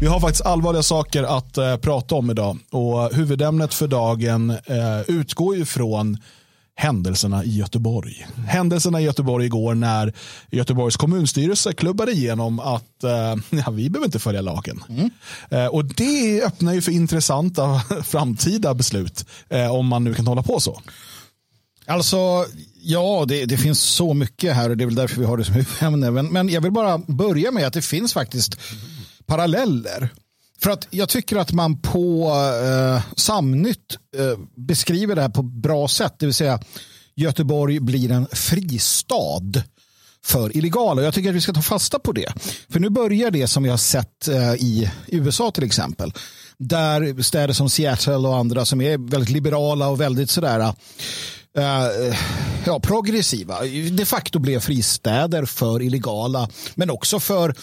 [0.00, 5.00] Vi har faktiskt allvarliga saker att eh, prata om idag och huvudämnet för dagen eh,
[5.06, 6.18] utgår ju från
[6.74, 8.26] händelserna i Göteborg.
[8.46, 10.12] Händelserna i Göteborg igår när
[10.50, 13.10] Göteborgs kommunstyrelse klubbade igenom att eh,
[13.66, 14.84] ja, vi behöver inte följa lagen.
[14.88, 15.10] Mm.
[15.50, 20.42] Eh, och det öppnar ju för intressanta framtida beslut eh, om man nu kan hålla
[20.42, 20.80] på så.
[21.86, 22.44] Alltså,
[22.82, 25.44] ja, det, det, finns så mycket här och det är väl därför vi har det
[25.44, 26.10] som huvudämne.
[26.10, 28.56] Men, men jag vill bara börja med att det finns faktiskt
[29.28, 30.08] paralleller.
[30.62, 32.32] För att jag tycker att man på
[32.64, 36.14] eh, Samnytt eh, beskriver det här på bra sätt.
[36.18, 36.60] Det vill säga
[37.16, 39.62] Göteborg blir en fristad
[40.24, 41.02] för illegala.
[41.02, 42.32] Jag tycker att vi ska ta fasta på det.
[42.68, 46.12] För nu börjar det som vi har sett eh, i USA till exempel.
[46.58, 50.72] Där städer som Seattle och andra som är väldigt liberala och väldigt sådär
[51.58, 52.14] Uh,
[52.64, 53.60] ja, progressiva
[53.92, 57.54] de facto blev fristäder för illegala men också för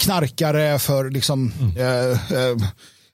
[0.00, 1.76] knarkare, för liksom mm.
[1.76, 2.68] uh,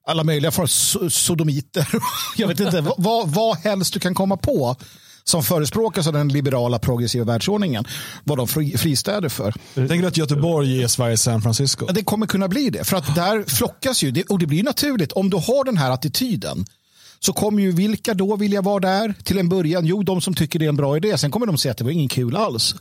[0.06, 0.66] alla möjliga för
[1.08, 1.88] sodomiter.
[2.36, 4.76] Jag vet inte, vad, vad helst du kan komma på
[5.24, 7.84] som förespråkas av den liberala progressiva världsordningen
[8.24, 9.54] var de fristäder för.
[9.74, 11.86] Tänker att Göteborg är Sveriges San Francisco.
[11.86, 12.84] Det kommer kunna bli det.
[12.84, 16.66] För att där flockas ju, och det blir naturligt om du har den här attityden
[17.20, 19.86] så kommer ju vilka då vilja vara där till en början?
[19.86, 21.18] Jo, de som tycker det är en bra idé.
[21.18, 22.74] Sen kommer de säga att det var ingen kul alls.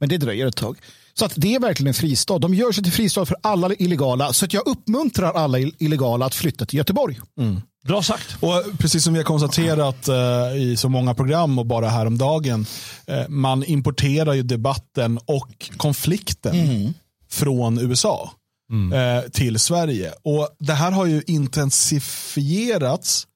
[0.00, 0.78] Men det dröjer ett tag.
[1.14, 2.38] Så att det är verkligen en fristad.
[2.38, 4.32] De gör sig till fristad för alla illegala.
[4.32, 7.20] Så att jag uppmuntrar alla illegala att flytta till Göteborg.
[7.38, 7.60] Mm.
[7.86, 8.36] Bra sagt.
[8.40, 12.66] Och precis som vi har konstaterat eh, i så många program och bara häromdagen.
[13.06, 16.94] Eh, man importerar ju debatten och konflikten mm.
[17.30, 18.32] från USA.
[18.72, 18.92] Mm.
[18.92, 20.12] Eh, till Sverige.
[20.22, 23.26] Och Det här har ju intensifierats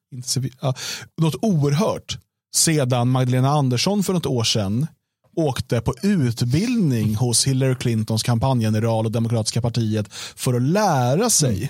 [0.61, 0.73] ja,
[1.21, 2.17] något oerhört
[2.55, 4.87] sedan Magdalena Andersson för något år sedan
[5.35, 11.69] åkte på utbildning hos Hillary Clintons kampanjgeneral och Demokratiska partiet för att lära sig mm.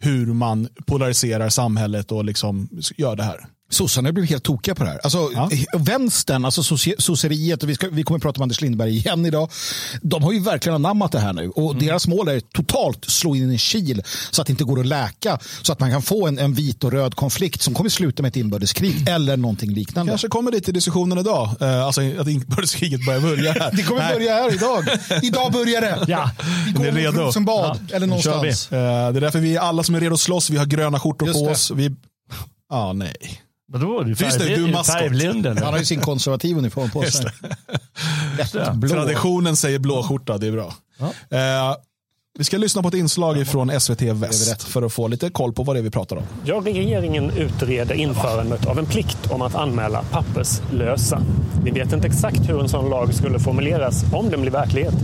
[0.00, 3.46] hur man polariserar samhället och liksom gör det här.
[3.70, 5.00] Sossarna blev helt tokiga på det här.
[5.02, 5.50] Alltså, ja.
[5.78, 6.62] Vänstern, alltså
[6.98, 9.50] sosseriet, och vi, ska, vi kommer att prata om Anders Lindberg igen idag.
[10.02, 11.48] De har ju verkligen anammat det här nu.
[11.48, 11.86] Och mm.
[11.86, 15.38] Deras mål är totalt slå in en kil så att det inte går att läka.
[15.62, 18.28] Så att man kan få en, en vit och röd konflikt som kommer sluta med
[18.28, 19.14] ett inbördeskrig mm.
[19.14, 20.10] eller någonting liknande.
[20.10, 21.50] Kanske kommer det till diskussionen idag.
[21.62, 23.70] Uh, alltså att inbördeskriget börjar börja här.
[23.76, 24.84] det kommer börja här idag.
[25.22, 26.04] Idag börjar det.
[26.08, 26.30] Ja.
[26.78, 27.20] Vi är redo.
[27.20, 27.96] Rosenbad ja.
[27.96, 28.68] eller någonstans.
[28.72, 30.50] Uh, det är därför vi är alla som är redo att slåss.
[30.50, 31.70] Vi har gröna skjortor på oss.
[31.70, 31.96] Vi...
[32.70, 33.42] Ah, nej.
[33.72, 34.02] Vadå?
[34.02, 35.58] Du Just det, du är maskot.
[35.58, 37.26] Han har ju sin konservativ uniform på sig.
[38.90, 40.74] Traditionen säger blåskjorta, det är bra.
[40.98, 41.36] Ja.
[41.36, 41.76] Eh,
[42.38, 45.62] vi ska lyssna på ett inslag från SVT Väst för att få lite koll på
[45.62, 46.22] vad det är vi pratar om.
[46.44, 51.22] Ja, regeringen utreder införandet av en plikt om att anmäla papperslösa.
[51.64, 54.94] Vi vet inte exakt hur en sån lag skulle formuleras om den blir verklighet.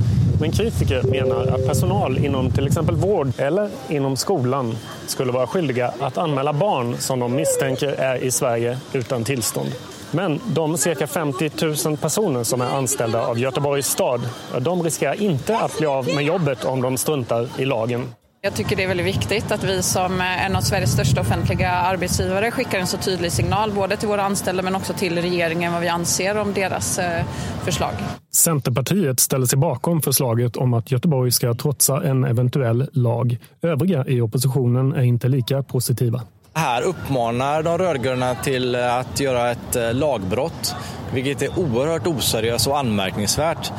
[0.41, 5.93] Men kritiker menar att personal inom till exempel vård eller inom skolan skulle vara skyldiga
[6.01, 9.73] att anmäla barn som de misstänker är i Sverige utan tillstånd.
[10.11, 11.51] Men de cirka 50
[11.87, 14.21] 000 personer som är anställda av Göteborgs stad,
[14.61, 18.05] de riskerar inte att bli av med jobbet om de struntar i lagen.
[18.45, 22.51] Jag tycker det är väldigt viktigt att vi som en av Sveriges största offentliga arbetsgivare
[22.51, 25.89] skickar en så tydlig signal både till våra anställda men också till regeringen vad vi
[25.89, 27.25] anser om deras eh,
[27.65, 27.93] förslag.
[28.33, 33.39] Centerpartiet ställer sig bakom förslaget om att Göteborg ska trotsa en eventuell lag.
[33.63, 36.23] Övriga i oppositionen är inte lika positiva.
[36.55, 40.75] Här uppmanar de rödgröna till att göra ett eh, lagbrott,
[41.15, 43.73] vilket är oerhört oseriöst och anmärkningsvärt.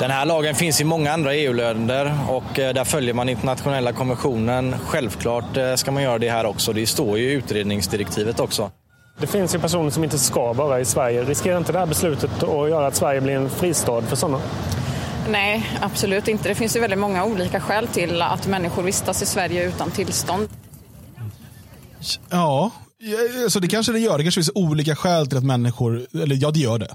[0.00, 4.74] Den här lagen finns i många andra EU-länder och eh, där följer man internationella konventionen.
[4.86, 6.72] Självklart eh, ska man göra det här också.
[6.72, 8.70] Det står ju i utredningsdirektivet också.
[9.20, 11.24] Det finns ju personer som inte ska vara i Sverige.
[11.24, 14.40] Riskerar inte det här beslutet att göra att Sverige blir en fristad för sådana?
[15.30, 16.48] Nej, absolut inte.
[16.48, 20.48] Det finns ju väldigt många olika skäl till att människor vistas i Sverige utan tillstånd.
[22.30, 22.70] Ja,
[23.48, 24.18] så det kanske det gör.
[24.18, 26.88] Det kanske finns olika skäl till att människor, eller ja det gör det.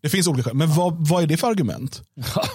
[0.00, 0.56] Det finns olika skäl.
[0.56, 2.02] Men vad, vad är det för argument?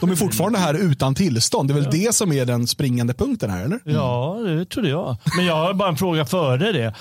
[0.02, 1.70] De är fortfarande här utan tillstånd.
[1.70, 1.92] Det är väl ja.
[1.92, 3.80] det som är den springande punkten här eller?
[3.86, 5.18] Ja, det trodde jag.
[5.38, 6.94] Men jag har bara en fråga före det.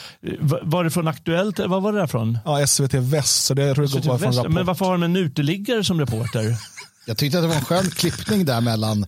[0.63, 1.59] Var det från Aktuellt?
[1.59, 2.39] Vad var det där från?
[2.45, 3.45] Ja, SVT Väst.
[3.45, 6.57] Så det jag tror jag från Men varför har de en uteliggare som reporter?
[7.07, 9.07] Jag tyckte att det var en skön klippning där mellan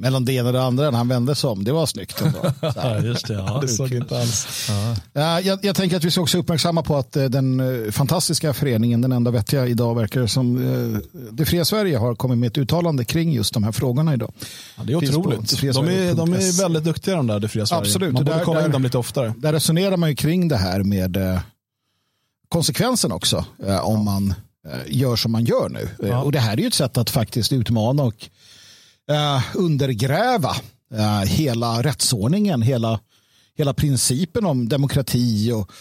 [0.00, 1.64] mellan det ena och det andra när han vände sig om.
[1.64, 2.22] Det var snyggt.
[2.60, 4.68] ja, just det, ja, det såg inte alls.
[5.12, 5.40] Ja.
[5.40, 9.00] Jag, jag, tänker att vi ska också uppmärksamma på att eh, den eh, fantastiska föreningen,
[9.00, 13.04] den enda vettiga idag verkar som eh, Det fria Sverige har kommit med ett uttalande
[13.04, 14.32] kring just de här frågorna idag.
[14.76, 15.60] Ja, det är otroligt.
[15.60, 17.80] De är, de är väldigt duktiga de där Det fria Sverige.
[17.80, 18.12] Absolut.
[18.12, 19.34] Man borde där, kolla in dem lite oftare.
[19.36, 21.40] Där resonerar man ju kring det här med
[22.48, 23.44] konsekvensen också
[23.82, 24.34] om man
[24.86, 25.88] gör som man gör nu.
[26.08, 26.22] Ja.
[26.22, 28.28] Och det här är ju ett sätt att faktiskt utmana och
[29.10, 30.56] eh, undergräva
[30.94, 33.00] eh, hela rättsordningen, hela,
[33.56, 35.72] hela principen om demokrati och,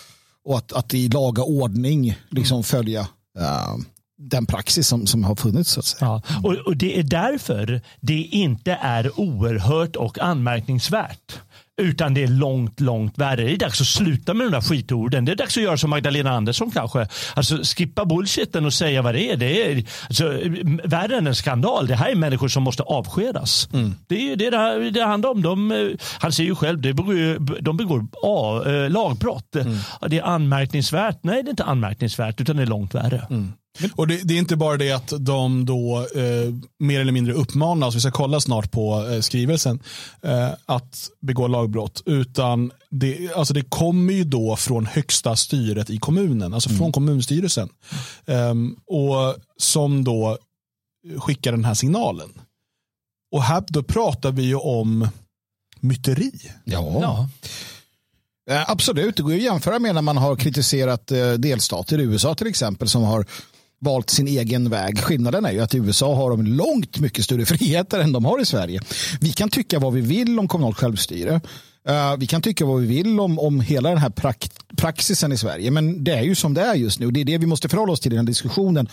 [0.46, 3.02] och att, att i laga ordning liksom följa
[3.40, 3.76] eh,
[4.18, 5.72] den praxis som, som har funnits.
[5.72, 6.22] Så att säga.
[6.30, 6.40] Ja.
[6.44, 11.40] Och, och Det är därför det inte är oerhört och anmärkningsvärt.
[11.80, 13.44] Utan det är långt, långt värre.
[13.44, 15.26] Det är dags att sluta med de där skitorden.
[15.26, 17.08] Det är dags att göra som Magdalena Andersson kanske.
[17.34, 19.38] Alltså skippa bullshitten och säga vad det är.
[19.38, 20.24] Det är alltså,
[20.84, 21.88] värre än en skandal.
[21.88, 23.70] Det här är människor som måste avskedas.
[23.74, 23.96] Mm.
[24.08, 25.42] Det är det det, det handlar om.
[25.42, 25.88] De, eh,
[26.20, 29.56] han säger ju själv, det begår, de begår a, eh, lagbrott.
[29.56, 29.78] Mm.
[30.08, 31.20] Det är anmärkningsvärt.
[31.22, 33.28] Nej, det är inte anmärkningsvärt utan det är långt värre.
[33.30, 33.54] Mm.
[33.96, 37.96] Och det, det, är inte bara det att de då eh, mer eller mindre uppmanas,
[37.96, 39.80] vi ska kolla snart på eh, skrivelsen,
[40.22, 42.04] eh, att begå lagbrott.
[42.06, 46.92] Utan det, alltså det kommer ju då från högsta styret i kommunen, alltså från mm.
[46.92, 47.70] kommunstyrelsen.
[48.26, 50.38] Ehm, och som då
[51.18, 52.30] skickar den här signalen.
[53.32, 55.08] Och här då pratar vi ju om
[55.80, 56.32] myteri.
[56.64, 56.98] Ja.
[57.02, 57.30] ja.
[58.50, 62.36] Eh, absolut, det går att jämföra med när man har kritiserat eh, delstater i USA
[62.36, 63.26] till exempel som har
[63.80, 65.00] valt sin egen väg.
[65.00, 68.42] Skillnaden är ju att i USA har de långt mycket större friheter än de har
[68.42, 68.82] i Sverige.
[69.22, 71.42] Vi kan tycka vad vi vill om kommunalt självstyre.
[71.90, 75.38] Uh, vi kan tycka vad vi vill om, om hela den här prakt praxisen i
[75.38, 77.12] Sverige, men det är ju som det är just nu.
[77.12, 78.90] Det är det vi måste förhålla oss till i den här diskussionen.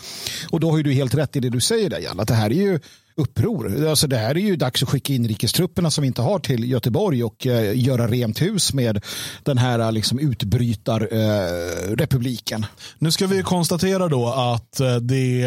[0.49, 2.49] Och då har du helt rätt i det du säger där, Jalla, att det här
[2.49, 2.79] är ju
[3.15, 3.87] uppror.
[3.87, 7.23] Alltså det här är ju dags att skicka inrikestrupperna som vi inte har till Göteborg
[7.23, 9.03] och eh, göra rent hus med
[9.43, 12.63] den här eh, liksom, utbrytarrepubliken.
[12.63, 12.69] Eh,
[12.99, 15.45] nu ska vi konstatera då att eh, det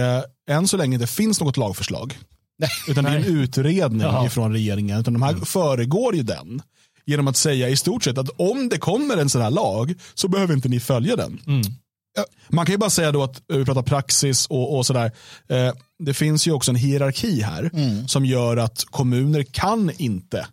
[0.51, 2.19] än så länge inte finns något lagförslag.
[2.59, 2.71] Nej.
[2.89, 4.29] Utan det är en utredning Jaha.
[4.29, 5.01] från regeringen.
[5.01, 5.45] Utan de här mm.
[5.45, 6.63] föregår ju den
[7.11, 10.29] genom att säga i stort sett att om det kommer en sån här lag så
[10.29, 11.41] behöver inte ni följa den.
[11.47, 11.63] Mm.
[12.49, 15.13] Man kan ju bara säga då att vi pratar praxis och, och sådär.
[15.49, 18.09] Eh, det finns ju också en hierarki här mm.
[18.09, 20.47] som gör att kommuner kan inte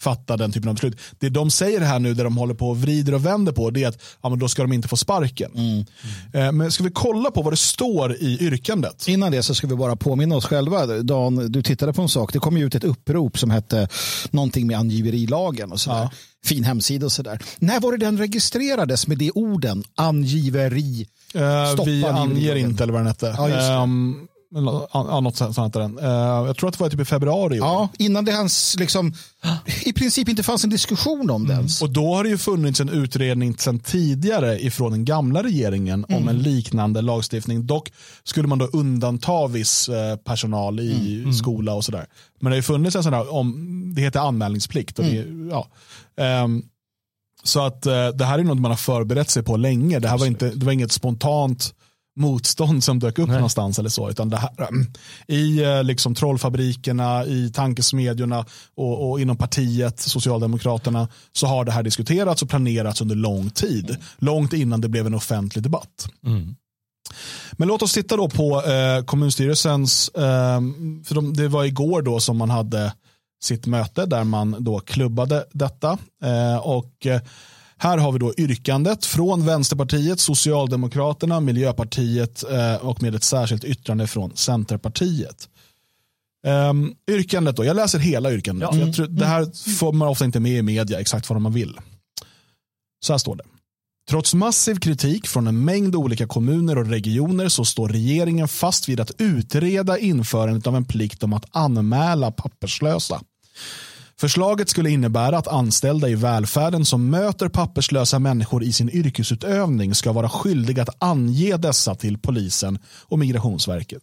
[0.00, 0.98] fatta den typen av beslut.
[1.18, 3.84] Det de säger här nu, där de håller på och vrider och vänder på, det
[3.84, 5.50] är att ja, men då ska de inte få sparken.
[5.54, 5.84] Mm.
[6.32, 6.56] Mm.
[6.56, 9.08] Men ska vi kolla på vad det står i yrkandet?
[9.08, 10.86] Innan det så ska vi bara påminna oss själva.
[10.86, 12.32] Dan, du tittade på en sak.
[12.32, 13.88] Det kom ju ut ett upprop som hette
[14.30, 15.98] någonting med angiverilagen och sådär.
[15.98, 16.10] Ja.
[16.44, 17.42] Fin hemsida och sådär.
[17.58, 19.84] När var det den registrerades med de orden?
[19.94, 21.06] Angiveri.
[21.36, 23.34] Uh, vi anger inte eller vad den hette.
[23.38, 23.86] Ja,
[24.50, 25.98] något sånt den.
[25.98, 27.56] Eh, jag tror att det var typ i februari.
[27.56, 29.12] Ja, innan det hans liksom,
[29.84, 31.66] i princip inte fanns en diskussion om mm.
[31.82, 36.22] Och då har det ju funnits en utredning sedan tidigare ifrån den gamla regeringen mm.
[36.22, 37.66] om en liknande lagstiftning.
[37.66, 37.92] Dock
[38.24, 41.20] skulle man då undanta viss eh, personal i mm.
[41.20, 41.32] mm.
[41.32, 42.06] skola och sådär.
[42.40, 44.98] Men det har ju funnits en sån här, om, det heter anmälningsplikt.
[44.98, 45.50] Och det, mm.
[45.50, 45.68] ja.
[46.44, 46.62] Um,
[47.42, 49.98] så att uh, det här är något man har förberett sig på länge.
[49.98, 51.74] Det här var, inte, det var inget spontant
[52.18, 53.36] motstånd som dök upp Nej.
[53.36, 54.10] någonstans eller så.
[54.10, 54.50] Utan det här,
[55.26, 58.44] I eh, liksom trollfabrikerna, i tankesmedjorna
[58.74, 63.96] och, och, inom partiet, Socialdemokraterna, så har det här diskuterats och planerats under lång tid.
[64.18, 66.08] Långt innan det blev en offentlig debatt.
[66.26, 66.54] Mm.
[67.52, 70.60] Men låt oss titta då på eh, kommunstyrelsens, eh,
[71.04, 72.92] för de, det var igår då som man hade
[73.42, 75.98] sitt möte där man då klubbade detta.
[76.24, 77.20] Eh, och eh,
[77.78, 84.06] här har vi då yrkandet från Vänsterpartiet, Socialdemokraterna, Miljöpartiet eh, och med ett särskilt yttrande
[84.06, 85.48] från Centerpartiet.
[86.46, 88.68] Um, yrkandet då, jag läser hela yrkandet.
[88.72, 88.78] Ja.
[88.78, 91.78] Jag tror, det här får man ofta inte med i media exakt vad man vill.
[93.00, 93.44] Så här står det.
[94.08, 99.00] Trots massiv kritik från en mängd olika kommuner och regioner så står regeringen fast vid
[99.00, 103.20] att utreda införandet av en plikt om att anmäla papperslösa.
[104.20, 110.12] Förslaget skulle innebära att anställda i välfärden som möter papperslösa människor i sin yrkesutövning ska
[110.12, 114.02] vara skyldiga att ange dessa till polisen och Migrationsverket.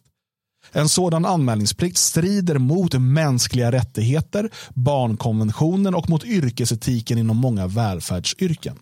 [0.72, 8.78] En sådan anmälningsplikt strider mot mänskliga rättigheter, barnkonventionen och mot yrkesetiken inom många välfärdsyrken.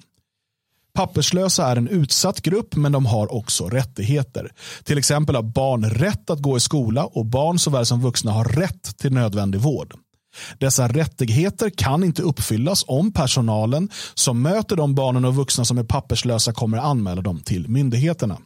[0.94, 4.52] Papperslösa är en utsatt grupp men de har också rättigheter.
[4.84, 8.44] Till exempel har barn rätt att gå i skola och barn såväl som vuxna har
[8.44, 9.94] rätt till nödvändig vård.
[10.58, 15.84] Dessa rättigheter kan inte uppfyllas om personalen som möter de barnen och vuxna som är
[15.84, 18.38] papperslösa kommer anmäla dem till myndigheterna.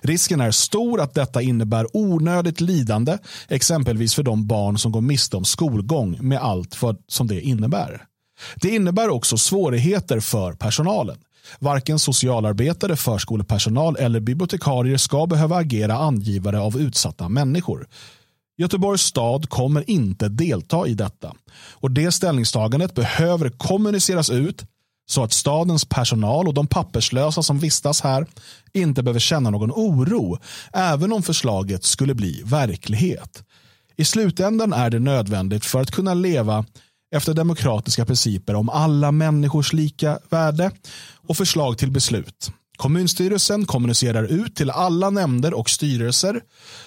[0.00, 3.18] Risken är stor att detta innebär onödigt lidande,
[3.48, 8.04] exempelvis för de barn som går miste om skolgång med allt vad som det innebär.
[8.56, 11.18] Det innebär också svårigheter för personalen.
[11.58, 17.86] Varken socialarbetare, förskolepersonal eller bibliotekarier ska behöva agera angivare av utsatta människor.
[18.60, 21.34] Göteborgs stad kommer inte delta i detta.
[21.70, 24.64] Och Det ställningstagandet behöver kommuniceras ut
[25.06, 28.26] så att stadens personal och de papperslösa som vistas här
[28.72, 30.38] inte behöver känna någon oro,
[30.72, 33.42] även om förslaget skulle bli verklighet.
[33.96, 36.64] I slutändan är det nödvändigt för att kunna leva
[37.14, 40.70] efter demokratiska principer om alla människors lika värde
[41.28, 42.52] och förslag till beslut.
[42.80, 46.40] Kommunstyrelsen kommunicerar ut till alla nämnder och styrelser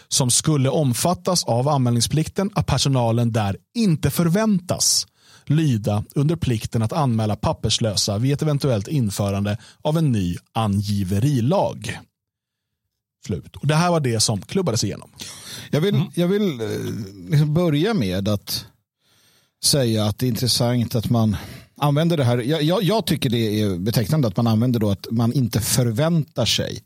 [0.07, 5.07] som skulle omfattas av anmälningsplikten att personalen där inte förväntas
[5.45, 11.99] lyda under plikten att anmäla papperslösa vid ett eventuellt införande av en ny angiverilag.
[13.25, 13.55] Slut.
[13.55, 15.09] Och det här var det som klubbades igenom.
[15.71, 16.67] Jag vill, jag vill eh,
[17.29, 18.65] liksom börja med att
[19.63, 21.37] säga att det är intressant att man
[21.83, 22.37] använder det här.
[22.37, 26.45] Jag, jag, jag, tycker det är betecknande att man använder då att man inte förväntar
[26.45, 26.83] sig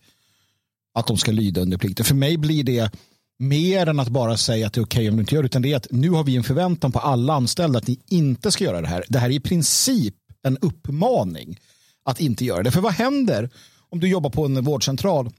[0.94, 2.06] att de ska lyda under plikten.
[2.06, 2.92] För mig blir det
[3.40, 5.46] mer än att bara säga att det är okej okay om du inte gör det.
[5.46, 8.52] Utan det är att nu har vi en förväntan på alla anställda att ni inte
[8.52, 9.06] ska göra det här.
[9.10, 11.60] Det här är i princip en uppmaning
[12.06, 12.72] att inte göra det.
[12.72, 13.50] För vad händer
[13.90, 15.32] om du jobbar på en vårdcentral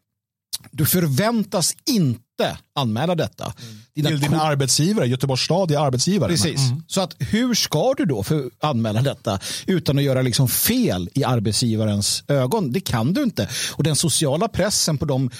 [0.70, 2.27] du förväntas inte
[2.74, 3.52] anmäla detta.
[3.94, 6.30] Dina Till din arbetsgivare, Göteborgs stad är arbetsgivare.
[6.30, 6.68] Precis.
[6.68, 6.82] Mm.
[6.86, 11.24] Så att hur ska du då för anmäla detta utan att göra liksom fel i
[11.24, 12.72] arbetsgivarens ögon?
[12.72, 13.48] Det kan du inte.
[13.72, 15.30] Och den sociala pressen på de,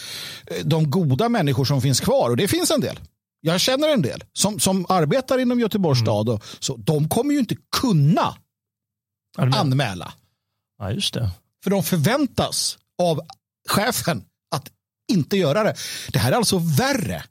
[0.65, 3.01] de goda människor som finns kvar, och det finns en del.
[3.41, 6.07] Jag känner en del som, som arbetar inom Göteborgs mm.
[6.07, 6.29] stad.
[6.29, 8.35] Och, så, de kommer ju inte kunna
[9.37, 10.13] anmäla.
[10.79, 11.31] Ja, just det.
[11.65, 13.21] För de förväntas av
[13.69, 14.25] chefen
[15.09, 15.75] inte göra det.
[16.13, 17.25] Det här är alltså värre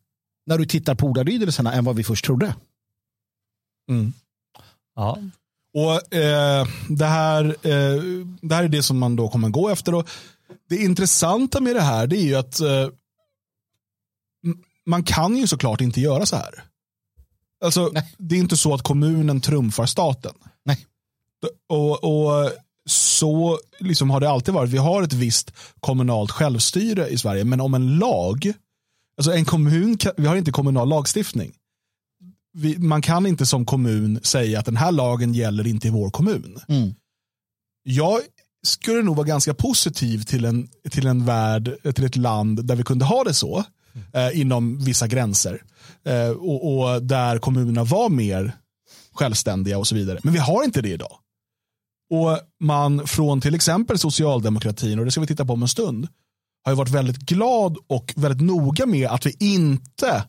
[0.46, 2.56] när du tittar på ordalydelserna än vad vi först trodde.
[3.90, 4.14] Mm.
[4.96, 5.18] Ja.
[5.74, 8.02] Och eh, det, här, eh,
[8.42, 9.96] det här är det som man då kommer gå efter.
[9.96, 10.10] Och
[10.70, 12.90] det intressanta med det här det är ju att eh,
[14.86, 16.64] man kan ju såklart inte göra så här.
[17.64, 20.34] Alltså, det är inte så att kommunen trumfar staten.
[20.66, 20.86] Nej.
[21.70, 22.52] Och, och
[22.90, 24.70] så liksom har det alltid varit.
[24.70, 28.54] Vi har ett visst kommunalt självstyre i Sverige, men om en lag,
[29.18, 31.54] alltså en kommun, vi har inte kommunal lagstiftning.
[32.54, 36.10] Vi, man kan inte som kommun säga att den här lagen gäller inte i vår
[36.10, 36.60] kommun.
[36.68, 36.94] Mm.
[37.84, 38.20] Jag
[38.64, 42.84] skulle nog vara ganska positiv till en, till en värld, till ett land där vi
[42.84, 43.64] kunde ha det så,
[44.14, 45.62] eh, inom vissa gränser.
[46.06, 48.52] Eh, och, och där kommunerna var mer
[49.14, 50.20] självständiga och så vidare.
[50.24, 51.18] Men vi har inte det idag.
[52.10, 56.08] Och man från till exempel socialdemokratin, och det ska vi titta på om en stund,
[56.64, 60.24] har ju varit väldigt glad och väldigt noga med att vi inte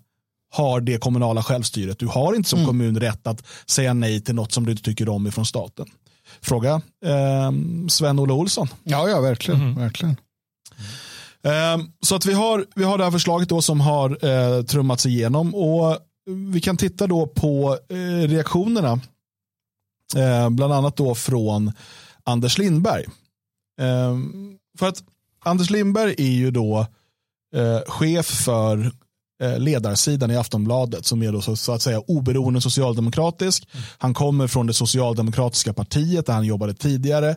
[0.50, 1.99] har det kommunala självstyret.
[1.99, 2.66] Du har inte som mm.
[2.66, 5.87] kommun rätt att säga nej till något som du inte tycker om ifrån staten.
[6.40, 7.52] Fråga eh,
[7.88, 8.68] Sven-Olle Olsson.
[8.82, 9.61] Ja, ja verkligen.
[9.61, 9.75] Mm.
[9.75, 10.16] verkligen.
[11.42, 15.06] Eh, så att vi har, vi har det här förslaget då som har eh, trummats
[15.06, 15.99] igenom och
[16.52, 19.00] vi kan titta då på eh, reaktionerna
[20.16, 21.72] Eh, bland annat då från
[22.24, 23.04] Anders Lindberg.
[23.80, 24.16] Eh,
[24.78, 25.02] för att
[25.44, 26.86] Anders Lindberg är ju då
[27.54, 28.92] eh, chef för
[29.58, 33.68] ledarsidan i Aftonbladet som är då så, så, att säga oberoende socialdemokratisk.
[33.72, 33.86] Mm.
[33.98, 37.36] Han kommer från det socialdemokratiska partiet där han jobbade tidigare.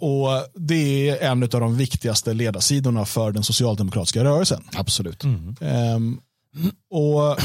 [0.00, 4.62] Och Det är en av de viktigaste ledarsidorna för den socialdemokratiska rörelsen.
[4.74, 5.24] Absolut.
[5.24, 6.20] Mm.
[6.90, 7.40] Och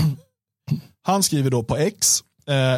[1.04, 2.24] Han skriver då på X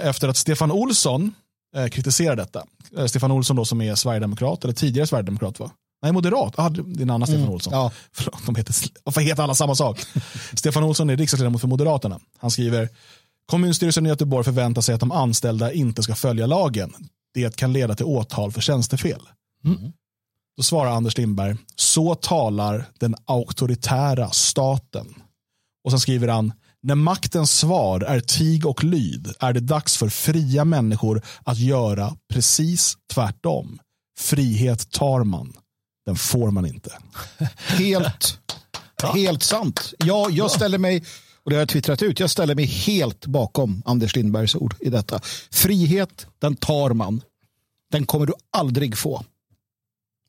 [0.04, 1.34] efter att Stefan Olsson
[1.76, 2.66] eh, kritiserar detta.
[2.98, 5.72] Eh, Stefan Olsson då som är sverigedemokrat, eller tidigare sverigedemokrat va?
[6.02, 6.54] Nej, moderat.
[6.58, 7.74] Ah, det är en annan Stefan mm, Olsson.
[7.74, 7.92] Ja.
[8.12, 10.06] Förlåt, de heter, varför heter alla samma sak?
[10.54, 12.20] Stefan Olsson är riksdagsledamot för Moderaterna.
[12.38, 12.90] Han skriver
[13.46, 16.94] Kommunstyrelsen i Göteborg förväntar sig att de anställda inte ska följa lagen.
[17.34, 19.22] Det kan leda till åtal för tjänstefel.
[19.66, 19.92] Mm.
[20.58, 25.16] Då svarar Anders Lindberg, så talar den auktoritära staten.
[25.84, 30.10] Och sen skriver han, när maktens svar är tig och lyd är det dags för
[30.10, 33.80] fria människor att göra precis tvärtom.
[34.20, 35.54] Frihet tar man,
[36.06, 36.98] den får man inte.
[37.58, 38.40] Helt,
[39.14, 39.94] helt sant.
[39.98, 41.04] Ja, jag ställer mig,
[41.44, 44.90] och det har jag twittrat ut, jag ställer mig helt bakom Anders Lindbergs ord i
[44.90, 45.20] detta.
[45.52, 47.22] Frihet, den tar man.
[47.92, 49.26] Den kommer du aldrig få.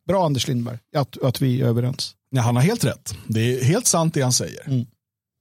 [0.07, 2.15] Bra Anders Lindberg, att, att vi är överens.
[2.31, 3.15] Ja, han har helt rätt.
[3.27, 4.67] Det är helt sant det han säger.
[4.67, 4.87] Mm.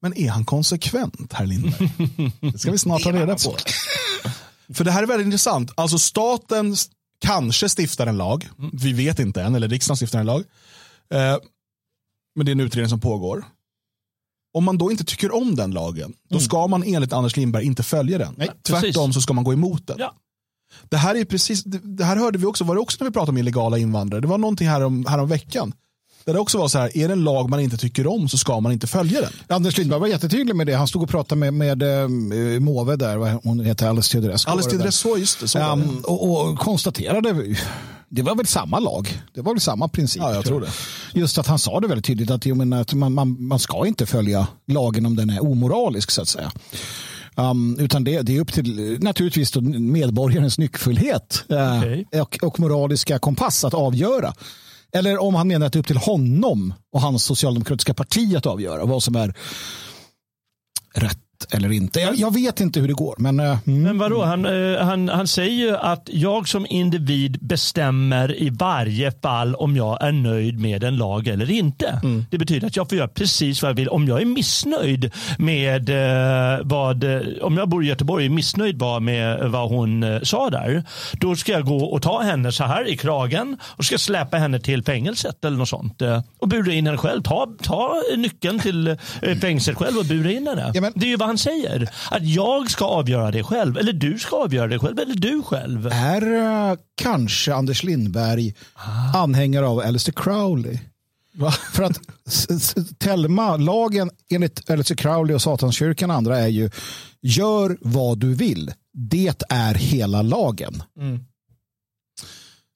[0.01, 1.91] Men är han konsekvent, herr Lindberg?
[2.51, 3.56] Det ska vi snart ta reda på.
[4.74, 5.72] För det här är väldigt intressant.
[5.75, 6.75] Alltså staten
[7.22, 8.50] kanske stiftar en lag.
[8.74, 10.44] Vi vet inte än, eller riksdagen stiftar en lag.
[11.13, 11.38] Eh,
[12.36, 13.46] men det är en utredning som pågår.
[14.53, 16.46] Om man då inte tycker om den lagen, då mm.
[16.46, 18.36] ska man enligt Anders Lindberg inte följa den.
[18.38, 19.96] Nej, Tvärtom så ska man gå emot den.
[20.00, 20.15] Ja.
[20.89, 23.29] Det här är precis, det här hörde vi också, var det också när vi pratade
[23.32, 24.22] om illegala invandrare.
[24.22, 25.74] Det var någonting här om, här om veckan.
[26.29, 28.38] Där det också var så här, är det en lag man inte tycker om så
[28.38, 29.31] ska man inte följa den.
[29.48, 30.74] Anders Lindberg var jättetydlig med det.
[30.74, 34.51] Han stod och pratade med, med äh, Måwe där, hon heter Alice Teodorescu.
[34.51, 35.48] Alice Teodorescu, just det.
[35.48, 37.55] Så um, och, och konstaterade,
[38.09, 40.21] det var väl samma lag, det var väl samma princip.
[40.21, 40.69] Ja, jag tror det.
[41.13, 44.05] Just att han sa det väldigt tydligt att, menar, att man, man, man ska inte
[44.05, 46.51] följa lagen om den är omoralisk så att säga.
[47.36, 52.05] Um, utan det, det är upp till naturligtvis medborgarens nyckfullhet eh, Okej.
[52.21, 54.33] och, och moraliska kompass att avgöra.
[54.93, 58.46] Eller om han menar att det är upp till honom och hans socialdemokratiska parti att
[58.46, 59.36] avgöra vad som är
[60.93, 62.00] rätt eller inte.
[62.00, 63.15] Jag, jag vet inte hur det går.
[63.17, 63.81] Men, eh, mm.
[63.84, 69.12] Men vadå, han, eh, han, han säger ju att jag som individ bestämmer i varje
[69.12, 72.01] fall om jag är nöjd med en lag eller inte.
[72.31, 73.89] Det betyder att jag får göra precis vad jag vill.
[73.89, 77.03] Om jag är missnöjd med eh, vad,
[77.41, 81.36] om jag bor i Göteborg och är missnöjd vad med vad hon sa där, då
[81.36, 84.84] ska jag gå och ta henne så här i kragen och ska släpa henne till
[84.84, 86.01] fängelset eller något sånt.
[86.39, 87.22] Och bura in henne själv.
[87.24, 88.98] Ta, ta nyckeln till
[89.41, 90.72] fängelset själv och bura in henne.
[90.74, 91.89] Ja, men- Det är ju vad han säger.
[92.12, 93.77] Att jag ska avgöra det själv.
[93.77, 95.00] Eller du ska avgöra det själv.
[95.00, 95.88] Eller du själv.
[95.88, 96.33] är
[96.71, 98.53] eh, kanske Anders Lindberg
[99.15, 100.79] anhängare av Alistair Crowley?
[101.74, 106.69] För att s- Telma-lagen enligt Alistair Crowley och Satanskyrkan och andra är ju
[107.21, 108.71] gör vad du vill.
[108.93, 110.83] Det är hela lagen.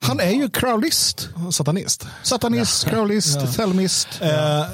[0.05, 1.29] Han är ju crowlist.
[1.51, 2.07] Satanist.
[2.23, 4.07] Satanist, crowlist, telmist.
[4.21, 4.65] Eh,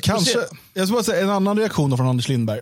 [0.00, 0.38] kanske,
[0.74, 2.60] jag ska bara säga en annan reaktion från Anders Lindberg.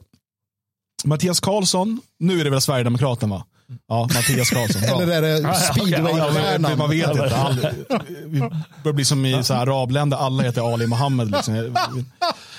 [1.05, 3.45] Mattias Karlsson, nu är det väl Sverigedemokraten va?
[3.89, 4.83] Ja, Mattias Karlsson.
[5.03, 6.91] Eller är det Ja, man speedway-stjärnan?
[6.91, 7.37] vet inte.
[7.37, 7.67] All,
[8.27, 8.41] vi
[8.83, 11.31] börjar bli som i så här arabländer, alla heter Ali Mohammed.
[11.31, 11.75] Liksom.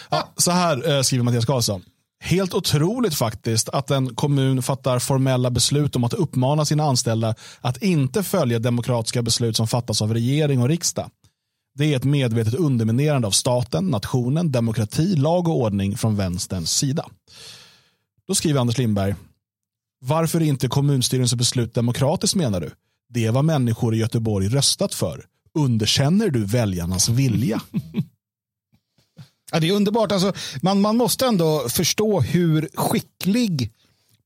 [0.10, 1.82] Ja, så här eh, skriver Mattias Karlsson.
[2.24, 7.84] Helt otroligt faktiskt att en kommun fattar formella beslut om att uppmana sina anställda att
[7.84, 11.10] inte följa demokratiska beslut som fattas av regering och riksdag.
[11.78, 17.06] Det är ett medvetet underminerande av staten, nationen, demokrati, lag och ordning från vänsterns sida.
[18.30, 19.16] Då skriver Anders Lindberg,
[20.02, 22.72] varför är inte kommunstyrelsens beslut demokratiskt menar du?
[23.10, 25.26] Det är vad människor i Göteborg röstat för.
[25.54, 27.62] Underkänner du väljarnas vilja?
[29.52, 30.12] Ja, det är underbart.
[30.12, 33.72] Alltså, man, man måste ändå förstå hur skicklig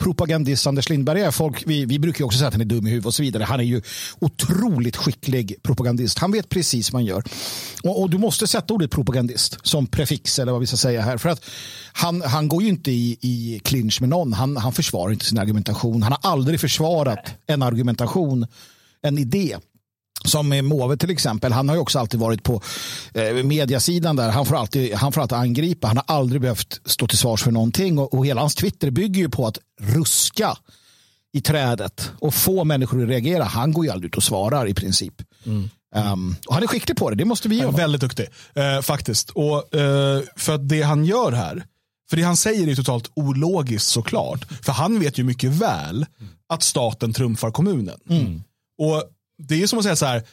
[0.04, 1.32] propagandist Anders Lindberg är.
[1.32, 3.24] Folk, vi, vi brukar ju också säga att han är dum i huvudet och så
[3.24, 3.44] vidare.
[3.44, 3.82] Han är ju
[4.20, 6.20] otroligt skicklig propagandist.
[6.20, 7.24] Han vet precis vad han gör.
[7.84, 11.18] Och, och du måste sätta ordet propagandist som prefix eller vad vi ska säga här.
[11.18, 11.46] För att
[11.94, 14.34] han, han går ju inte i, i clinch med någon.
[14.34, 16.04] Han, han försvarar inte sin argumentation.
[16.04, 18.48] Han har aldrig försvarat en argumentation,
[19.02, 19.58] en idé.
[20.24, 22.62] Som med Måwe till exempel, han har ju också alltid varit på
[23.14, 24.30] eh, mediasidan där.
[24.30, 25.88] Han får, alltid, han får alltid angripa.
[25.88, 28.00] Han har aldrig behövt stå till svars för någonting.
[28.00, 30.58] Och, och hela hans Twitter bygger ju på att ruska
[31.34, 33.44] i trädet och få människor att reagera.
[33.44, 35.22] Han går ju aldrig ut och svarar i princip.
[35.96, 37.76] Um, och han är skicklig på det, det måste vi ge honom.
[37.76, 39.30] väldigt duktig, eh, faktiskt.
[39.30, 41.66] Och, eh, för att det han gör här,
[42.10, 44.46] för det han säger är totalt ologiskt såklart.
[44.62, 46.06] För han vet ju mycket väl
[46.50, 48.00] att staten trumfar kommunen.
[48.78, 49.04] Och
[49.38, 50.24] det är som att säga så här,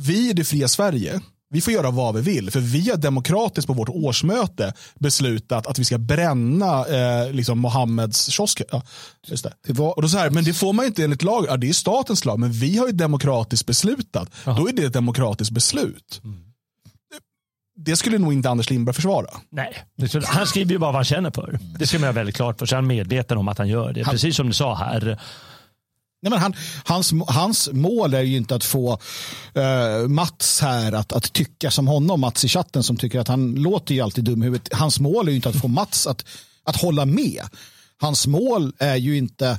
[0.00, 2.50] vi i det fria Sverige, vi får göra vad vi vill.
[2.50, 8.30] För vi har demokratiskt på vårt årsmöte beslutat att vi ska bränna eh, liksom Mohammeds
[8.30, 8.62] kiosk.
[8.72, 8.82] Ja,
[9.26, 9.52] just det.
[9.66, 11.44] Det var- Och då så här, men det får man inte enligt lag.
[11.48, 14.30] Ja, det är statens lag, men vi har ju demokratiskt beslutat.
[14.44, 16.20] Då är det ett demokratiskt beslut.
[17.76, 19.26] Det skulle nog inte Anders Lindberg försvara.
[19.50, 19.74] Nej,
[20.24, 21.58] han skriver ju bara vad han känner för.
[21.78, 22.76] Det ska man ha väldigt klart för sig.
[22.76, 24.04] Han är medveten om att han gör det.
[24.04, 25.20] Precis som du sa här.
[26.22, 26.54] Nej, men han,
[26.84, 28.98] hans, hans mål är ju inte att få
[29.54, 33.54] eh, Mats här att, att tycka som honom, Mats i chatten som tycker att han
[33.54, 34.72] låter ju alltid dum i huvudet.
[34.72, 36.24] Hans mål är ju inte att få Mats att,
[36.64, 37.42] att hålla med.
[38.00, 39.58] Hans mål är ju inte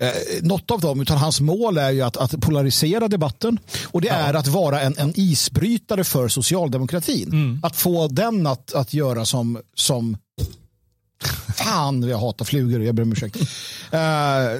[0.00, 3.58] eh, något av dem, utan hans mål är ju att, att polarisera debatten.
[3.84, 7.60] Och det är att vara en, en isbrytare för socialdemokratin.
[7.62, 10.16] Att få den att, att göra som, som
[11.56, 12.82] Fan, jag hatar flugor.
[12.82, 13.36] Jag ber om ursäkt.
[13.36, 13.42] uh,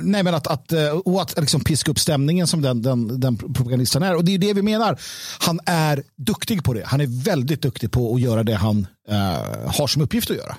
[0.02, 3.36] nej, men att, att, eh, och att liksom piska upp stämningen som den, den, den
[3.36, 4.16] propagandisten är.
[4.16, 5.00] Och det är det vi menar.
[5.38, 6.82] Han är duktig på det.
[6.86, 9.16] Han är väldigt duktig på att göra det han uh,
[9.66, 10.56] har som uppgift att göra.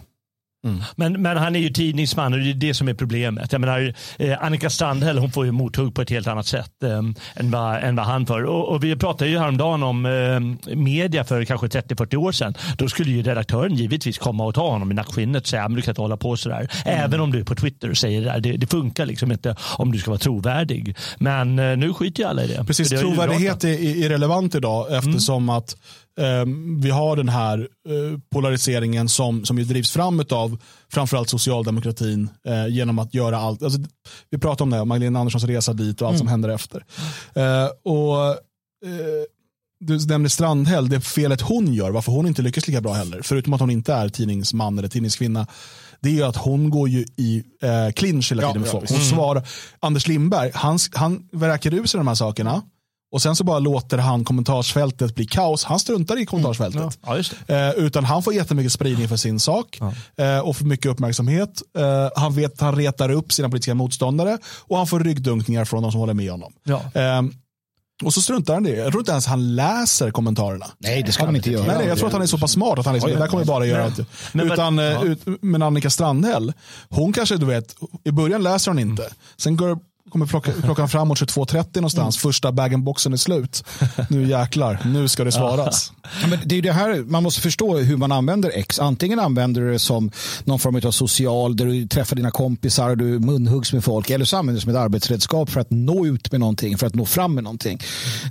[0.95, 3.51] Men, men han är ju tidningsman och det är det som är problemet.
[3.51, 7.01] Jag menar, eh, Annika Strandhäll hon får ju mothugg på ett helt annat sätt eh,
[7.35, 8.43] än, vad, än vad han får.
[8.43, 12.53] Och, och vi pratade ju häromdagen om eh, media för kanske 30-40 år sedan.
[12.77, 15.81] Då skulle ju redaktören givetvis komma och ta honom i nackskinnet och säga att du
[15.81, 16.67] kan inte hålla på sådär.
[16.85, 18.39] Även om du är på Twitter och säger det där.
[18.39, 20.95] Det, det funkar liksom inte om du ska vara trovärdig.
[21.17, 22.65] Men eh, nu skiter ju alla i det.
[22.65, 25.75] Precis, det trovärdighet är irrelevant idag eftersom att eh,
[26.81, 30.57] vi har den här eh, polariseringen som, som ju drivs fram av
[30.93, 33.63] framförallt socialdemokratin eh, genom att göra allt.
[33.63, 33.79] Alltså,
[34.29, 36.85] vi pratade om det, Magdalena Anderssons resa dit och allt som händer efter.
[37.35, 38.37] Eh, och
[39.83, 43.53] Du nämnde Strandhäll, det felet hon gör, varför hon inte lyckas lika bra heller, förutom
[43.53, 45.47] att hon inte är tidningsman eller tidningskvinna,
[46.01, 48.71] det är ju att hon går ju i eh, clinch hela Ja, tiden med ja,
[48.71, 48.83] folk.
[48.83, 48.93] visst.
[48.93, 49.47] Hon svarar,
[49.79, 52.61] Anders Lindberg, han, han vräker ur sig de här sakerna
[53.11, 55.63] Och sen så bara låter han kommentarsfältet bli kaos.
[55.63, 56.81] Han struntar i kommentarsfältet.
[56.81, 56.93] Mm.
[57.05, 57.55] Ja, just det.
[57.55, 59.79] Eh, utan han får jättemycket spridning för sin sak
[60.17, 61.61] eh, och för mycket uppmärksamhet.
[61.77, 65.91] Eh, han vet han retar upp sina politiska motståndare och han får ryggdunkningar från de
[65.91, 66.53] som håller med honom.
[66.63, 66.81] Ja.
[66.93, 67.21] Eh,
[68.03, 68.77] och så struntar han i det.
[68.77, 70.65] Jag tror inte ens han läser kommentarerna.
[70.77, 71.65] Nej, det ska man inte göra.
[71.65, 73.27] Nej, nej, jag tror att han är så pass smart att han liksom, det där
[73.27, 73.99] kommer bara göra att,
[74.31, 75.03] Men utan, eh, ja.
[75.03, 76.53] ut, Men Annika Strandhäll,
[76.89, 79.09] hon kanske, du vet, i början läser hon inte.
[79.37, 79.79] Sen går,
[80.11, 83.63] kommer klockan, klockan framåt 22.30 någonstans, första bag-in-boxen är slut.
[84.09, 85.91] Nu jäklar, nu ska det svaras.
[86.21, 88.79] Ja, Men det är det här, man måste förstå hur man använder X.
[88.79, 90.11] Antingen använder du det som
[90.43, 94.09] någon form av social, där du träffar dina kompisar och du munhuggs med folk.
[94.09, 96.87] Eller så använder du det som ett arbetsredskap för att nå ut med någonting, för
[96.87, 97.79] att nå fram med någonting.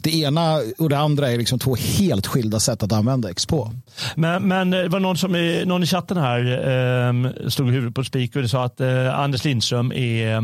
[0.02, 3.72] Det ena och det andra är liksom två helt skilda sätt att använda X på.
[4.14, 8.04] Men, men det var någon, som i, någon i chatten här eh, stod huvudet på
[8.04, 10.36] spik och sa att eh, Anders Lindström är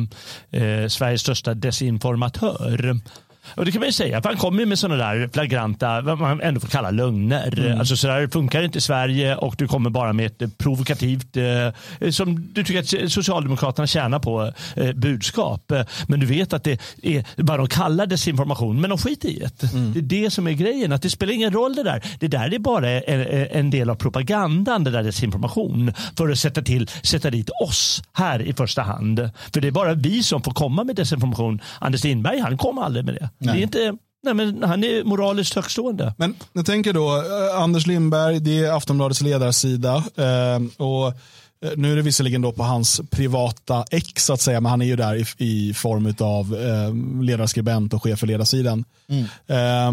[0.51, 3.01] eh, Sveriges största desinformatör.
[3.54, 6.40] Och det kan man ju säga, för han kommer med sådana där flagranta, vad man
[6.40, 7.76] ändå får kalla lögner.
[7.78, 11.37] Alltså så där funkar inte i Sverige och du kommer bara med ett eh, provokativt,
[11.37, 15.70] eh, som du tycker att Socialdemokraterna tjänar på, eh, budskap.
[15.70, 19.38] Eh, Men du vet att det är vad de kallar desinformation, men de skiter i
[19.38, 19.52] det.
[19.94, 22.02] Det är det som är grejen, att det spelar ingen roll det där.
[22.20, 26.62] Det där är bara en, en del av propagandan, det där desinformation, för att sätta,
[26.62, 29.30] till, sätta dit oss här i första hand.
[29.54, 31.61] För det är bara vi som får komma med desinformation.
[31.78, 33.28] Anders Lindberg, han kommer aldrig med det.
[33.38, 36.14] Det är inte, nej men han är moraliskt högstående.
[36.18, 39.96] Men jag tänker då, eh, Anders Lindberg, det är Aftonbladets ledarsida.
[39.96, 44.61] Eh, och eh, nu är det visserligen då på hans privata ex så att säga,
[44.61, 48.85] men han är ju där i, i form av eh, ledarskribent och chef för ledarsidan.
[49.46, 49.92] Eh,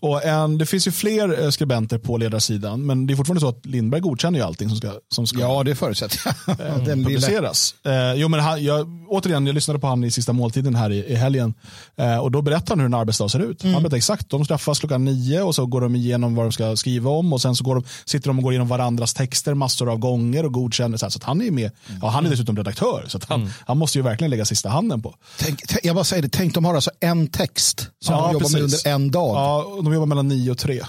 [0.00, 3.48] och en, det finns ju fler eh, skribenter på ledarsidan, men det är fortfarande så
[3.48, 6.56] att Lindberg godkänner ju allting som ska, som ska Ja, det förutsätter jag.
[6.58, 7.74] Den lilla- publiceras.
[7.84, 11.04] Eh, jo, men han, jag, återigen, jag lyssnade på han i sista måltiden här i,
[11.12, 11.54] i helgen
[11.96, 13.62] eh, och då berättar han hur en arbetsdag ser ut.
[13.62, 16.76] Han berättar exakt, de träffas klockan nio och så går de igenom vad de ska
[16.76, 19.90] skriva om och sen så går de, sitter de och går igenom varandras texter massor
[19.92, 20.96] av gånger och godkänner.
[20.96, 21.70] Så, här, så att han är med.
[22.02, 25.02] Ja, han är dessutom redaktör så att han, han måste ju verkligen lägga sista handen
[25.02, 25.14] på.
[25.38, 28.50] Tänk, jag bara säger det, tänk de har alltså en text som Ja, de jobbar
[28.50, 28.86] med precis.
[28.86, 29.36] under en dag.
[29.36, 30.82] Ja, de jobbar mellan nio och tre.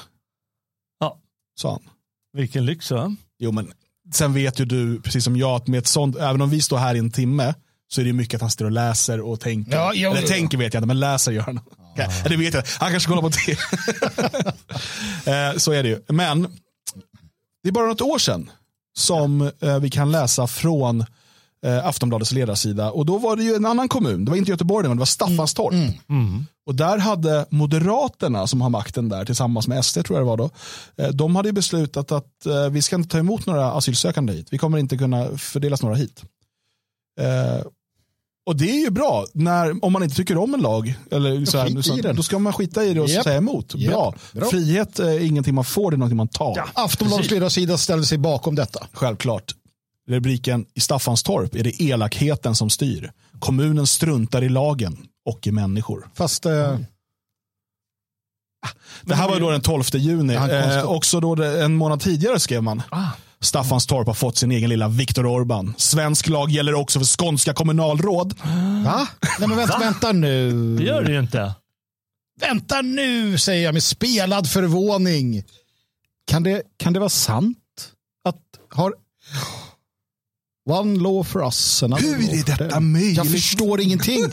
[1.00, 1.18] Ja.
[1.56, 1.82] Sa han.
[2.34, 3.16] Vilken lyx va?
[3.40, 3.72] Jo, men
[4.14, 6.78] sen vet ju du, precis som jag, att med ett sånt, även om vi står
[6.78, 7.54] här i en timme,
[7.88, 9.72] så är det mycket att han står och läser och tänker.
[9.72, 10.28] Ja, jo, Eller jo.
[10.28, 11.60] tänker vet jag inte, men läser gör han.
[11.96, 12.08] Ja.
[12.30, 12.64] Det vet jag.
[12.80, 13.58] Han kanske kollar på det.
[15.26, 16.00] Eh, så är det ju.
[16.08, 16.42] Men
[17.64, 18.52] det är bara något år sedan
[18.98, 21.06] som eh, vi kan läsa från
[21.66, 22.92] eh, Aftonbladets ledarsida.
[22.92, 24.26] Och då var det ju en annan kommun.
[24.26, 25.74] Det var inte Göteborg, men det var Staffanstorp.
[26.66, 30.38] Och där hade Moderaterna, som har makten där, tillsammans med SD tror jag det var
[30.38, 30.50] då,
[30.98, 34.48] eh, de hade beslutat att eh, vi ska inte ta emot några asylsökande hit.
[34.52, 36.24] Vi kommer inte kunna fördelas några hit.
[37.20, 37.66] Eh,
[38.46, 41.58] och det är ju bra, när, om man inte tycker om en lag, eller så
[41.58, 43.24] här, så, då ska man skita i det och Japp.
[43.24, 43.76] säga emot.
[43.76, 44.16] Bra.
[44.34, 44.50] Bra.
[44.50, 46.72] Frihet är ingenting man får, det är någonting man tar.
[46.74, 48.88] Aftonbladets ledarsida ställer sig bakom detta.
[48.94, 49.56] Självklart.
[50.08, 53.12] Rubriken i Staffanstorp är det elakheten som styr.
[53.40, 56.08] Kommunen struntar i lagen och i människor.
[56.14, 56.78] Fast eh,
[59.02, 60.36] Det här var då den 12 juni.
[60.36, 62.82] Eh, också då det, en månad tidigare skrev man.
[63.40, 65.74] Staffanstorp har fått sin egen lilla Viktor Orban.
[65.78, 68.34] Svensk lag gäller också för skånska kommunalråd.
[68.86, 69.08] va?
[69.40, 70.78] Nej, men vänta, vänta nu.
[70.78, 71.54] Det gör det ju inte.
[72.40, 75.44] Vänta nu, säger jag med spelad förvåning.
[76.28, 77.58] Kan det, kan det vara sant?
[78.26, 78.38] Att
[78.70, 78.94] har...
[80.70, 81.84] One law for us.
[81.84, 81.90] Hur
[82.40, 82.92] är detta them.
[82.92, 83.18] möjligt?
[83.18, 84.26] Jag förstår ingenting.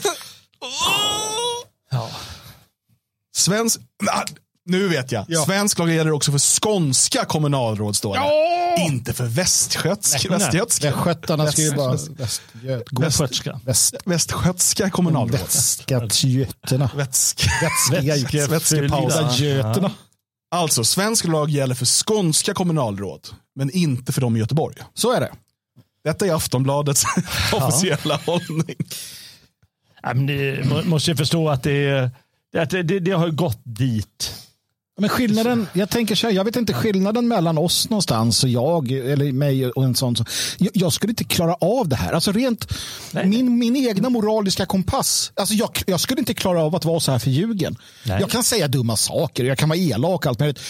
[3.37, 3.81] Svensk...
[4.12, 4.23] Ah,
[4.67, 5.25] Nu vet jag.
[5.29, 5.45] Ja.
[5.45, 8.83] Svensk lag gäller också för skånska kommunalråd står det.
[8.83, 10.91] Inte för västgötsk, västgötska.
[10.91, 11.93] Västgötarna ska ju bara...
[11.93, 13.61] Väst- Västgöt, Västgötska.
[13.64, 15.41] väst, Västgötska kommunalråd.
[15.41, 16.91] Västgötgöterna.
[16.95, 17.47] Vätsk.
[17.91, 19.35] Vätskiga Vätskepausa.
[19.45, 19.91] göterna.
[20.51, 24.77] Alltså, svensk lag gäller för skånska kommunalråd, men inte för dem i Göteborg.
[24.95, 25.33] Så är det.
[26.09, 27.05] Detta är Aftonbladets
[27.53, 28.77] officiella hållning.
[30.03, 32.11] Ja, men må- måste jag förstå att det,
[32.57, 34.35] att det, det, det har gått dit.
[34.99, 38.91] Men skillnaden, jag tänker så här, jag vet inte skillnaden mellan oss någonstans och jag,
[38.91, 40.15] eller mig och en sån.
[40.59, 42.13] Jag, jag skulle inte klara av det här.
[42.13, 42.73] Alltså rent,
[43.13, 43.27] Nej.
[43.27, 45.33] min, min egna moraliska kompass.
[45.37, 47.77] Alltså jag, jag skulle inte klara av att vara så här förljugen.
[48.03, 48.21] Nej.
[48.21, 50.61] Jag kan säga dumma saker, jag kan vara elak och allt möjligt.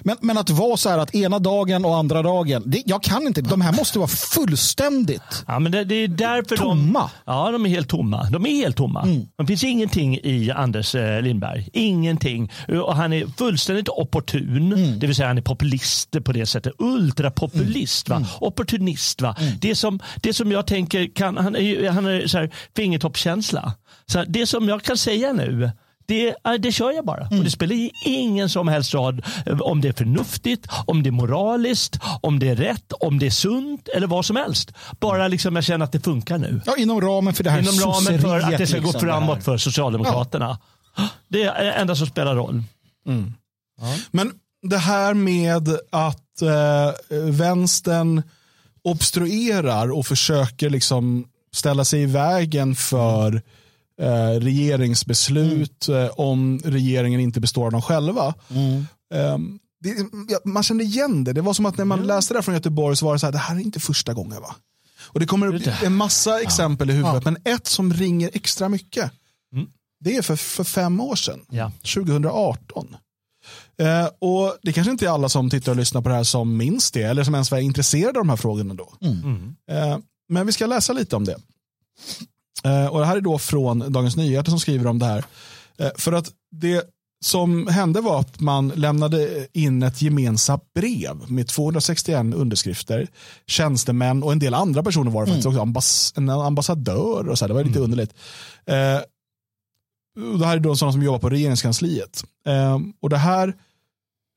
[0.00, 3.26] Men, men att vara så här att ena dagen och andra dagen, det, jag kan
[3.26, 3.40] inte.
[3.40, 5.44] De här måste vara fullständigt.
[5.46, 7.00] Ja, men det, det är därför Tomma.
[7.00, 8.28] De, ja, de är helt tomma.
[8.30, 9.06] De är helt tomma.
[9.38, 11.68] Det finns ingenting i Anders eh, Lindberg.
[11.72, 12.52] Ingenting.
[12.68, 14.98] Och han är fullständigt opportun.
[14.98, 16.72] Det vill säga han är populist på det sättet.
[16.78, 18.08] Ultrapopulist.
[18.08, 18.26] Va?
[18.40, 19.20] Opportunist.
[19.20, 19.36] Va?
[19.60, 23.74] Det, som, det som jag tänker, kan, han är, han är så här, fingertoppskänsla.
[24.06, 25.70] Så det som jag kan säga nu,
[26.06, 27.26] det det, ja, kör jag bara.
[27.26, 31.12] Och det spelar ingen som helst roll eh, om det är förnuftigt, om det är
[31.12, 34.72] moraliskt, om det är rätt, om det är sunt eller vad som helst.
[35.00, 36.60] Bara liksom jag känner att det funkar nu.
[36.66, 39.16] Ja, inom ramen för det här Inom ramen för att det ska gå liksom, här.
[39.16, 40.58] framåt för Socialdemokraterna.
[41.28, 42.62] Det är det enda som spelar roll.
[44.10, 46.92] Men det här med att eh,
[47.30, 48.22] vänstern
[48.82, 53.42] obstruerar och försöker liksom ställa sig i vägen för
[54.00, 58.34] eh, regeringsbeslut eh, om regeringen inte består av dem själva.
[59.14, 59.38] Eh,
[59.80, 59.96] det,
[60.28, 61.32] ja, man kände igen det.
[61.32, 63.32] Det var som att när man läste det från Göteborg så var det så här,
[63.32, 64.54] det här är inte första gången va?
[65.04, 69.10] Och det kommer upp en massa exempel i huvudet, men ett som ringer extra mycket.
[70.00, 71.72] Det är för, för fem år sedan, Ja.
[71.94, 72.96] 2018.
[73.78, 76.56] Eh, och Det kanske inte är alla som tittar och lyssnar på det här som
[76.56, 78.92] minns det, eller som ens var intresserade av de här frågorna då.
[79.70, 81.36] Eh, men vi ska läsa lite om det.
[82.64, 85.24] Eh, och Det här är då från Dagens Nyheter som skriver om det här.
[85.78, 86.84] Eh, för att det
[87.24, 93.08] som hände var att man lämnade in ett gemensamt brev med 261 underskrifter,
[93.46, 97.44] tjänstemän och en del andra personer var det faktiskt också, ambass en ambassadör och så
[97.44, 98.14] här, det var lite underligt.
[98.66, 98.98] Eh,
[100.38, 102.24] det här är då sådana som jobbar på regeringskansliet.
[102.46, 103.54] Eh, och det här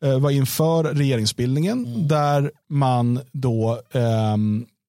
[0.04, 4.38] eh, var inför regeringsbildningen där man då eh,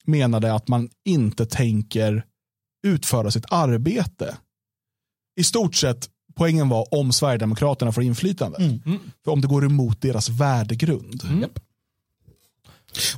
[0.04, 2.24] menade att man inte tänker
[2.86, 4.36] utföra sitt arbete.
[5.40, 8.78] I stort sett, poängen var om Sverigedemokraterna får inflytande.
[9.24, 11.22] För om det går emot deras värdegrund.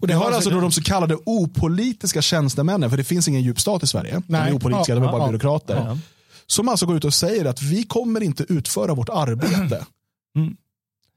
[0.00, 3.60] Och det har alltså då de så kallade opolitiska tjänstemännen, för det finns ingen djup
[3.60, 4.12] stat i Sverige.
[4.12, 4.50] De Nej.
[4.50, 5.76] är opolitiska, Ja, de är bara ja, byråkrater.
[5.76, 5.98] ja.
[6.50, 9.86] Som alltså går ut och säger att vi kommer inte utföra vårt arbete
[10.36, 10.56] Mm.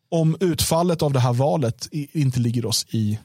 [0.09, 3.19] om utfallet av det här valet inte ligger oss i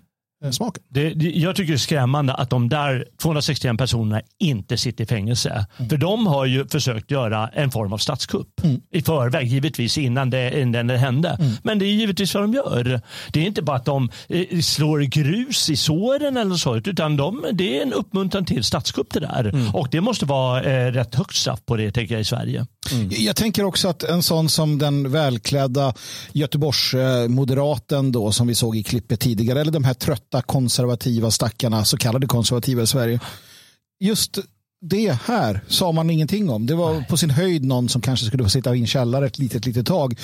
[0.50, 0.82] smaken.
[0.88, 5.06] Det, det, jag tycker det är skrämmande att de där 261 personerna inte sitter i
[5.06, 5.66] fängelse.
[5.90, 8.48] För de har ju försökt göra en form av statskupp
[8.92, 11.38] i förväg, givetvis innan det, innan det hände.
[11.62, 13.00] Men det är givetvis vad de gör.
[13.32, 17.44] Det är inte bara att de eh, slår grus i såren eller så, utan de,
[17.52, 19.70] det är en uppmuntran till statskupp det där.
[19.74, 22.66] Och det måste vara eh, rätt högt straff på det tänker jag i Sverige.
[23.10, 25.94] Jag tänker också att en sån som den välklädda
[26.32, 31.96] Göteborgsmoderaten då som vi såg i klippet tidigare eller de här trötta konservativa stackarna, så
[31.96, 33.20] kallade konservativa i Sverige.
[34.00, 34.38] Just
[34.80, 36.66] det här sa man ingenting om.
[36.66, 39.38] Det var på sin höjd någon som kanske skulle få sitta i en källare ett
[39.38, 40.18] litet, litet tag.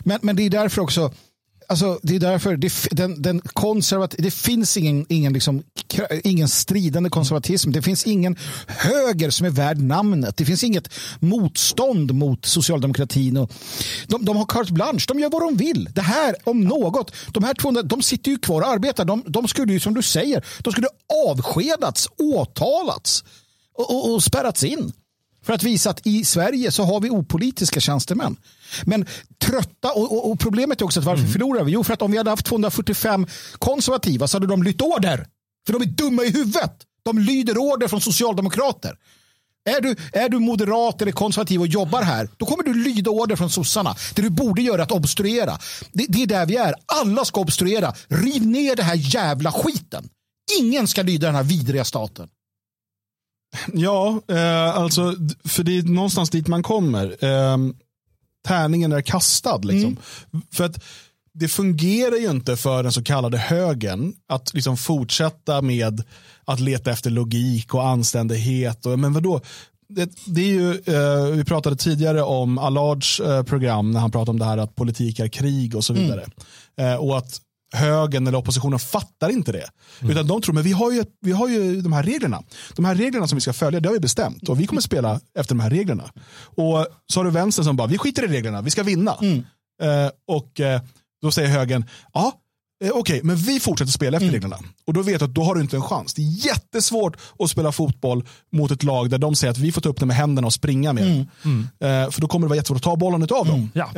[0.00, 1.12] Men, men det är därför också
[1.70, 5.62] Alltså, det är därför det, den, den konservat, det finns ingen, ingen, liksom,
[6.24, 7.70] ingen stridande konservatism.
[7.70, 10.36] Det finns ingen höger som är värd namnet.
[10.36, 10.88] Det finns inget
[11.20, 13.36] motstånd mot socialdemokratin.
[13.36, 13.52] Och
[14.06, 15.04] de, de har carte blanche.
[15.08, 15.88] De gör vad de vill.
[15.92, 17.14] Det här om något.
[17.32, 19.04] De här 200, de sitter ju kvar och arbetar.
[19.04, 20.88] De, de skulle ju som du säger, de skulle
[21.28, 23.24] avskedats, åtalats
[23.74, 24.92] och, och, och spärrats in.
[25.50, 28.36] För att visa att i Sverige så har vi opolitiska tjänstemän.
[28.84, 29.06] Men
[29.38, 31.72] trötta, och, och, och problemet är också att varför förlorar vi?
[31.72, 33.26] Jo, för att om vi hade haft 245
[33.58, 35.26] konservativa så hade de lytt order.
[35.66, 36.72] För de är dumma i huvudet.
[37.02, 38.96] De lyder order från socialdemokrater.
[39.64, 43.36] Är du, är du moderat eller konservativ och jobbar här, då kommer du lyda order
[43.36, 43.96] från sossarna.
[44.14, 45.58] Det du borde göra är att obstruera.
[45.92, 46.74] Det, det är där vi är.
[46.86, 47.94] Alla ska obstruera.
[48.08, 50.08] Riv ner det här jävla skiten.
[50.60, 52.28] Ingen ska lyda den här vidriga staten.
[53.72, 57.24] Ja, eh, alltså, för det är någonstans dit man kommer.
[57.24, 57.56] Eh,
[58.46, 59.58] tärningen är kastad.
[59.58, 59.96] Liksom.
[60.52, 60.84] För att
[61.32, 66.04] det fungerar ju inte för den så kallade högern att liksom fortsätta med
[66.44, 68.86] att leta efter logik och anständighet.
[68.86, 69.40] Och, men vadå?
[69.88, 74.30] Det, det är ju, eh, vi pratade tidigare om Allards eh, program när han pratade
[74.30, 76.26] om det här att politik är krig och så vidare.
[76.78, 77.40] Eh, och att
[77.72, 79.64] högern eller oppositionen fattar inte det.
[80.10, 82.42] Utan de tror, men vi har, ju, vi har ju de här reglerna.
[82.76, 84.48] De här reglerna som vi ska följa, det har vi bestämt.
[84.48, 86.10] Och vi kommer spela efter de här reglerna.
[86.56, 89.16] Och så har du vänstern som bara, vi skiter i reglerna, vi ska vinna.
[89.82, 90.80] Eh, och eh,
[91.22, 92.32] då säger högern, ja,
[92.84, 94.56] eh, okej, men vi fortsätter spela efter reglerna.
[94.86, 96.14] Och då vet du att då har du inte en chans.
[96.14, 99.80] Det är jättesvårt att spela fotboll mot ett lag där de säger att vi får
[99.80, 101.20] ta upp det med händerna och springa med den.
[102.04, 103.70] Eh, för då kommer det vara jättesvårt att ta bollen av dem.
[103.74, 103.90] Ja.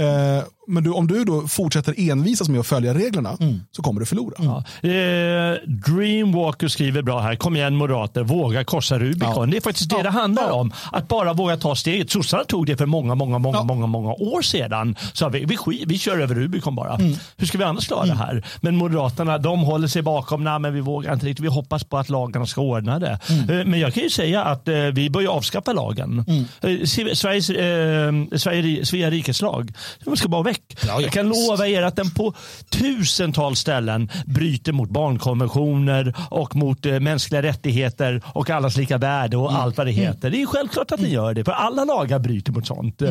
[0.73, 3.37] Eh, men du, om du då fortsätter envisas med att följa reglerna
[3.77, 4.35] så kommer du förlora.
[4.39, 4.65] Ja.
[4.89, 7.35] Eh, Dreamwalker skriver bra här.
[7.37, 9.51] Kom igen moderater, våga korsa Rubicon.
[9.51, 10.73] Det är faktiskt det det handlar om.
[10.93, 12.11] Att bara våga ta steget.
[12.11, 14.97] Sossarna tog det för många, många, många, många, många år sedan.
[15.13, 16.97] Så vi, vi, skit- vi kör över Rubicon bara.
[17.37, 18.43] Hur ska vi annars klara det här?
[18.61, 21.45] Men moderaterna de håller sig bakom, nej men vi vågar inte riktigt.
[21.45, 23.19] Vi hoppas på att lagarna ska ordna det.
[23.31, 26.25] Eh, men jag kan ju säga att eh, vi ju avskaffa lagen.
[26.61, 29.73] Eh, Se- Sveriges, eh, Sverige, Svea rikes lag.
[30.05, 30.79] Den ska bara väck.
[30.81, 31.05] tryck.
[31.05, 32.35] Jag kan lova er att den på
[32.71, 39.53] tusentals ställen bryter mot barnkonventioner och mot eh, mänskliga rättigheter och allas lika värde och
[39.53, 40.31] allt vad det heter.
[40.31, 43.03] Det är självklart att ni gör det, för alla lagar bryter mot sånt.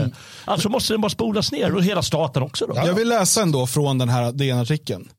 [0.45, 2.67] Alltså måste den bara spolas ner och hela staten också.
[2.67, 2.73] Då.
[2.75, 5.09] Jag vill läsa ändå från den här DN-artikeln.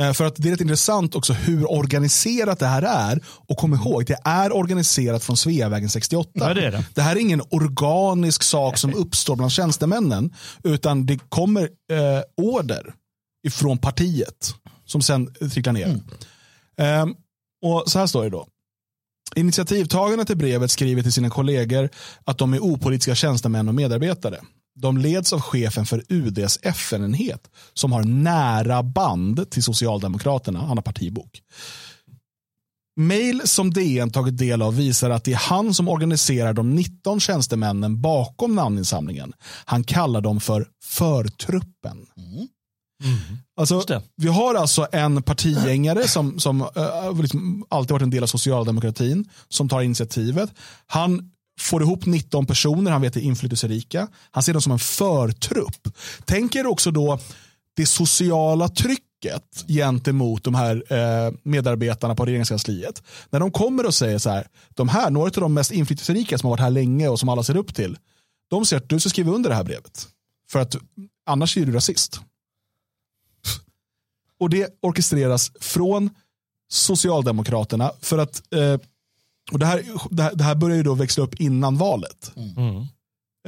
[0.00, 3.20] Eh, För att det är rätt intressant också hur organiserat det här är.
[3.26, 6.30] Och kom ihåg, det är organiserat från Sveavägen 68.
[6.34, 7.02] Ja, det är det.
[7.02, 10.34] här är ingen organisk sak som uppstår bland tjänstemännen.
[10.64, 12.94] Utan det kommer eh, order
[13.46, 16.00] ifrån partiet som sen tricklar ner.
[16.78, 17.14] Ehm,
[17.64, 18.46] och så här står det då.
[19.34, 21.88] Initiativtagarna till brevet skriver till sina kollegor
[22.24, 24.40] att de är opolitiska tjänstemän och medarbetare.
[24.74, 30.60] De leds av chefen för UDs FN-enhet som har nära band till Socialdemokraterna.
[30.60, 31.42] Han har partibok.
[32.96, 37.20] Mail som DN tagit del av visar att det är han som organiserar de 19
[37.20, 39.32] tjänstemännen bakom namninsamlingen.
[39.64, 42.06] Han kallar dem för förtruppen.
[43.56, 44.02] Alltså, Just det.
[44.16, 49.28] vi har alltså en partigängare som, som eh, liksom alltid varit en del av socialdemokratin
[49.48, 50.50] som tar initiativet.
[50.86, 54.08] Han får ihop 19 personer, han vet är inflytelserika.
[54.30, 55.88] Han ser dem som en förtrupp.
[56.24, 57.18] Tänk er också då
[57.76, 63.02] det sociala trycket gentemot de här eh, medarbetarna på regeringskansliet.
[63.30, 66.46] När de kommer och säger så här, de här, några av de mest inflytelserika som
[66.46, 67.98] har varit här länge och som alla ser upp till,
[68.50, 70.08] de säger att du ska skriva under det här brevet.
[70.50, 70.76] För att
[71.26, 72.20] annars är du rasist.
[74.40, 76.10] Och det orkestreras från
[76.72, 78.78] Socialdemokraterna för att eh,
[79.52, 79.84] och det, här,
[80.36, 82.32] det, här, börjar ju då växla upp innan valet.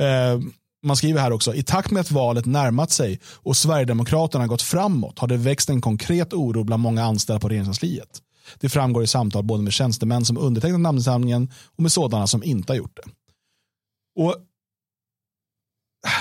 [0.00, 0.40] Eh,
[0.84, 5.18] man skriver här också, i takt med att valet närmat sig och Sverigedemokraterna gått framåt
[5.18, 8.20] har det växt en konkret oro bland många anställda på regeringskansliet.
[8.60, 12.72] Det framgår i samtal både med tjänstemän som undertecknat namninsamlingen och med sådana som inte
[12.72, 13.10] har gjort det.
[14.22, 14.36] Och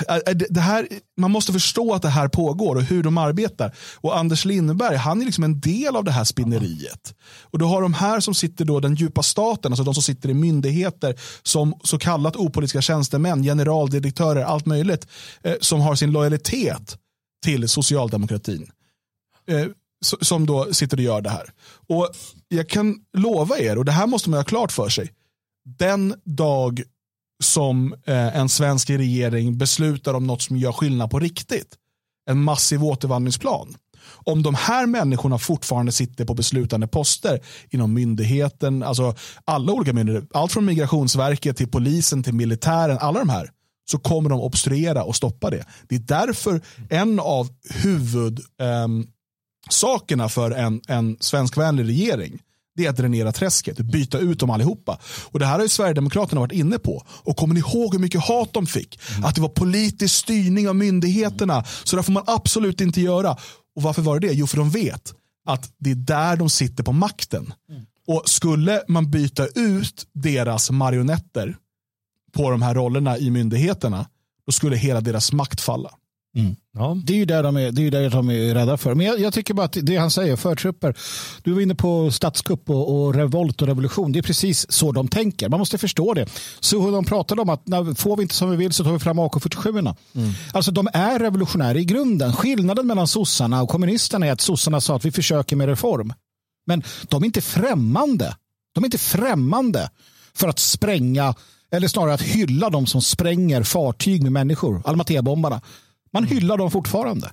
[0.08, 3.76] Äh, äh, det här, man måste förstå att det här pågår och hur de arbetar.
[3.96, 7.14] Och Anders Lindberg, han är liksom en del av det här spinneriet.
[7.40, 10.28] Och du har de här som sitter då, den djupa staten, alltså de som sitter
[10.28, 15.06] i myndigheter som så kallat opolitiska tjänstemän, generaldirektörer, allt möjligt,
[15.42, 16.98] eh, som har sin lojalitet
[17.44, 18.70] till socialdemokratin.
[19.46, 19.66] Eh,
[20.20, 21.52] som då sitter och gör det här.
[21.88, 22.08] Och
[22.48, 25.12] jag kan lova er, och det här måste man ha klart för sig,
[25.78, 26.82] den dag
[27.44, 31.74] som eh, en svensk regering beslutar om något som gör skillnad på riktigt.
[32.30, 33.76] En massiv återvandringsplan.
[34.06, 40.28] Om de här människorna fortfarande sitter på beslutande poster inom myndigheten, alltså alla olika myndigheter,
[40.34, 43.50] allt från migrationsverket till polisen till militären, alla de här,
[43.90, 45.64] så kommer de obstruera och stoppa det.
[45.88, 48.88] Det är därför en av huvud, eh,
[49.70, 52.38] sakerna för en, en svenskvänlig regering
[52.76, 54.98] det är att dränera träsket, byta ut dem allihopa.
[55.30, 57.02] Och det här har ju Sverigedemokraterna varit inne på.
[57.08, 59.00] Och kommer ni ihåg hur mycket hat de fick?
[59.24, 61.64] Att det var politisk styrning av myndigheterna.
[61.84, 63.36] Så det får man absolut inte göra.
[63.76, 64.34] Och varför var det det?
[64.34, 65.14] Jo, för de vet
[65.46, 67.54] att det är där de sitter på makten.
[68.06, 71.56] Och skulle man byta ut deras marionetter
[72.32, 74.06] på de här rollerna i myndigheterna,
[74.46, 75.90] då skulle hela deras makt falla.
[76.72, 76.96] Ja.
[77.04, 78.94] Det är ju där de är, det är, där de är rädda för.
[78.94, 80.94] Men jag, jag tycker bara att det han säger, förtrupper.
[81.42, 84.12] Du var inne på statskupp och, och revolt och revolution.
[84.12, 85.48] Det är precis så de tänker.
[85.48, 86.26] Man måste förstå det.
[86.60, 88.92] Så hur de pratade om att när, får vi inte som vi vill så tar
[88.92, 89.94] vi fram AK47.
[90.52, 92.32] Alltså de är revolutionära i grunden.
[92.32, 96.12] Skillnaden mellan sossarna och kommunisterna är att sossarna sa att vi försöker med reform.
[96.66, 98.36] Men de är inte främmande.
[98.74, 99.90] De är inte främmande
[100.34, 101.34] för att spränga
[101.70, 104.82] eller snarare att hylla de som spränger fartyg med människor.
[104.84, 105.60] Almatea-bombarna.
[106.14, 107.30] Man hyllar dem fortfarande.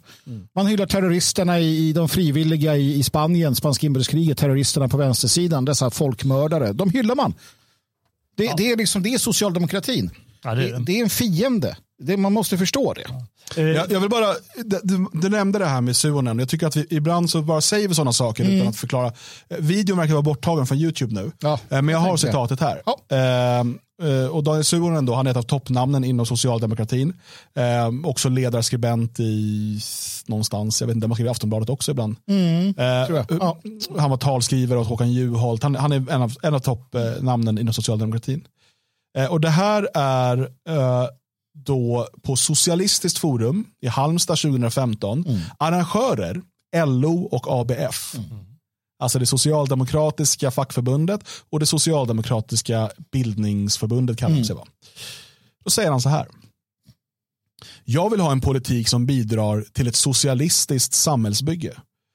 [0.56, 5.90] Man hyllar terroristerna i, de frivilliga i, i Spanien, spanska inbördeskriget, terroristerna på vänstersidan, dessa
[5.90, 6.74] folkmördare.
[6.74, 7.34] De hyllar man.
[8.36, 10.12] Det, det, är, liksom, det är socialdemokratin.
[10.44, 10.86] Ja, det är det.
[10.86, 11.78] det är en fiende.
[12.02, 13.06] Det, man måste förstå det.
[13.62, 14.34] Eh, Jag, jag vill bara,
[14.84, 16.40] du, du, nämnde det här med Suonen.
[16.40, 19.08] Jag tycker att vi ibland så bara säger vi sådana saker utan att förklara.
[19.50, 21.32] Eh, Videon verkar vara borttagen från YouTube nu.
[21.40, 22.20] Ja, Eh, men jag har jag.
[22.20, 22.82] citatet här.
[22.86, 23.16] Ja.
[23.18, 27.14] Ehm, eh, och Daniel Suonen då, han är ett av toppnamnen inom socialdemokratin.
[27.56, 29.80] Ehm, också ledarskribent i
[30.26, 32.16] någonstans, jag vet inte, man skriver i Aftonbladet också ibland.
[32.30, 33.26] Mm, jag.
[33.30, 33.58] Ja.
[33.98, 35.64] Han var talskrivare åt Håkan Juholt.
[35.64, 38.44] Han, han är en av, en av toppnamnen inom socialdemokratin.
[39.30, 40.50] Och det här är
[41.54, 45.26] då på Socialistiskt forum i Halmstad 2015.
[45.58, 46.42] Arrangörer,
[46.86, 48.16] LO och ABF.
[49.00, 54.56] Alltså det socialdemokratiska fackförbundet och det socialdemokratiska bildningsförbundet kallar de sig.
[54.56, 54.66] Va?
[55.64, 56.28] Då säger han så här.
[57.84, 61.74] Jag vill ha en politik som bidrar till ett socialistiskt samhällsbygge.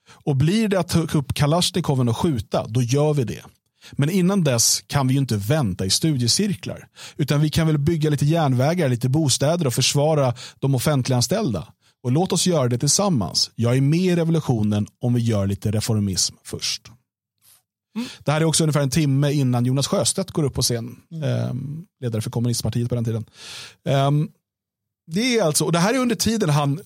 [0.09, 3.45] Och blir det att ta upp Kalashnikoven och skjuta, då gör vi det.
[3.93, 6.89] Men innan dess kan vi ju inte vänta i studiecirklar.
[7.16, 11.68] Utan vi kan väl bygga lite järnvägar, lite bostäder och försvara de offentliganställda.
[12.03, 13.51] Och låt oss göra det tillsammans.
[13.55, 16.91] Jag är med i revolutionen om vi gör lite reformism först.
[17.97, 18.09] Mm.
[18.18, 20.97] Det här är också ungefär en timme innan Jonas Sjöstedt går upp på scen.
[21.12, 21.55] Eh,
[22.01, 23.24] ledare för kommunistpartiet på den tiden.
[23.89, 24.11] Eh,
[25.07, 26.80] det är alltså, och det här är under tiden han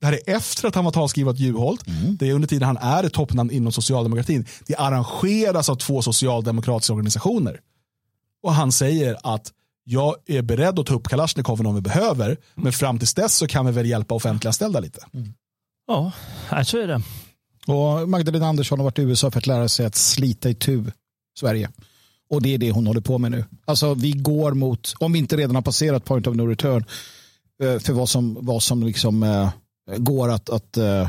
[0.00, 1.86] det här är efter att han var talskrivare åt Juholt.
[1.86, 2.16] Mm.
[2.16, 4.46] Det är under tiden han är ett toppnamn inom socialdemokratin.
[4.66, 7.60] Det arrangeras av två socialdemokratiska organisationer.
[8.42, 9.52] Och han säger att
[9.84, 12.26] jag är beredd att ta upp Kalashnikov om vi behöver.
[12.26, 12.38] Mm.
[12.54, 15.04] Men fram tills dess så kan vi väl hjälpa offentliganställda lite.
[15.14, 15.34] Mm.
[15.86, 16.12] Ja,
[16.64, 17.02] så är det.
[17.66, 20.84] Och Magdalena Andersson har varit i USA för att lära sig att slita i tu
[21.38, 21.70] Sverige.
[22.30, 23.44] Och det är det hon håller på med nu.
[23.64, 26.84] Alltså vi går mot, om vi inte redan har passerat point of no return,
[27.62, 29.50] eh, för vad som, vad som liksom äh,
[29.90, 31.08] Eh, går att, att eh,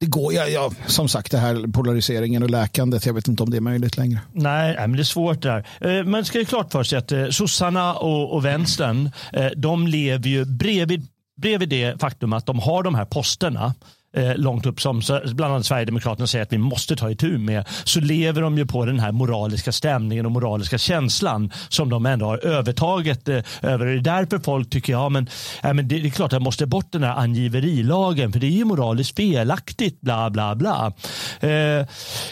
[0.00, 3.50] det går, ja, ja, som sagt, det här polariseringen och läkandet, jag vet inte om
[3.50, 4.20] det är möjligt längre.
[4.32, 5.66] Nej, men det är svårt där.
[5.80, 9.10] Eh, Man ska ju klart för sig att sossarna och, och vänstern,
[9.56, 13.74] de lever ju bredvid, bredvid det faktum att de har de här posterna
[14.16, 18.00] eh, långt upp som bland annat Sverigedemokraterna säger att vi måste ta itu med så
[18.00, 22.46] lever de ju på den här moraliska stämningen och moraliska känslan som de ändå har
[22.46, 23.86] övertaget eh, över.
[23.86, 25.28] Det är därför folk tycker ja, men,
[25.62, 28.46] ja, men det, det är klart att jag måste bort den här angiverilagen för det
[28.46, 30.92] är ju moraliskt felaktigt bla bla bla.
[31.40, 31.86] Eh,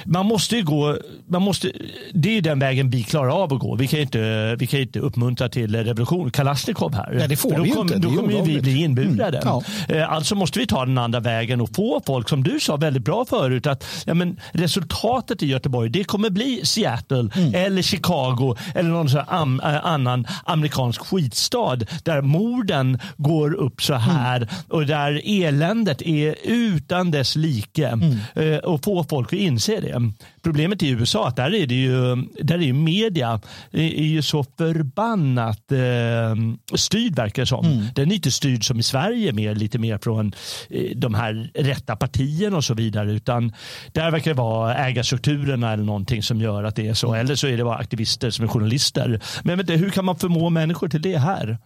[0.05, 0.99] man måste ju gå,
[1.29, 1.72] man måste,
[2.14, 3.74] det är den vägen vi klarar av att gå.
[3.77, 7.12] Vi kan ju inte, vi kan inte uppmuntra till revolution, Kalashnikov här.
[7.14, 7.99] Nej, det får vi kom, inte.
[7.99, 9.39] Då kommer vi bli inburade.
[9.39, 9.49] Mm,
[9.89, 9.95] ja.
[9.95, 13.25] Eh, alltså måste vi ta den andra vägen få folk, som du sa väldigt bra
[13.25, 17.55] förut, att ja, men resultatet i Göteborg det kommer bli Seattle mm.
[17.55, 23.95] eller Chicago eller någon sån am, äh, annan amerikansk skitstad där morden går upp så
[23.95, 24.49] här mm.
[24.69, 28.17] och där eländet är utan dess like mm.
[28.35, 30.12] Eh, och få folk att inse det.
[30.47, 33.40] Problemet i USA att där är det ju, där är ju media
[33.72, 37.66] är ju så förbannat eh, styrd verkar det som.
[37.66, 37.84] Mm.
[37.94, 40.32] Den är inte styrd som i Sverige mer, lite mer från
[40.70, 43.53] eh, de här rätta partierna och så vidare utan
[43.92, 47.14] där verkar det vara ägarstrukturerna eller någonting som gör att det är så.
[47.14, 49.20] Eller så är det bara aktivister som är journalister.
[49.44, 51.59] Men du, hur kan man förmå människor till det här?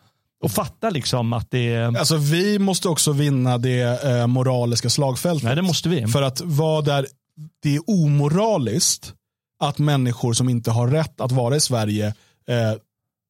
[0.42, 5.44] och fatta liksom att det Alltså vi måste också vinna det eh, moraliska slagfältet.
[5.44, 6.06] Nej, det måste vi.
[6.06, 7.06] För att vad är
[7.62, 9.14] det är omoraliskt
[9.60, 12.06] att människor som inte har rätt att vara i Sverige
[12.48, 12.74] eh,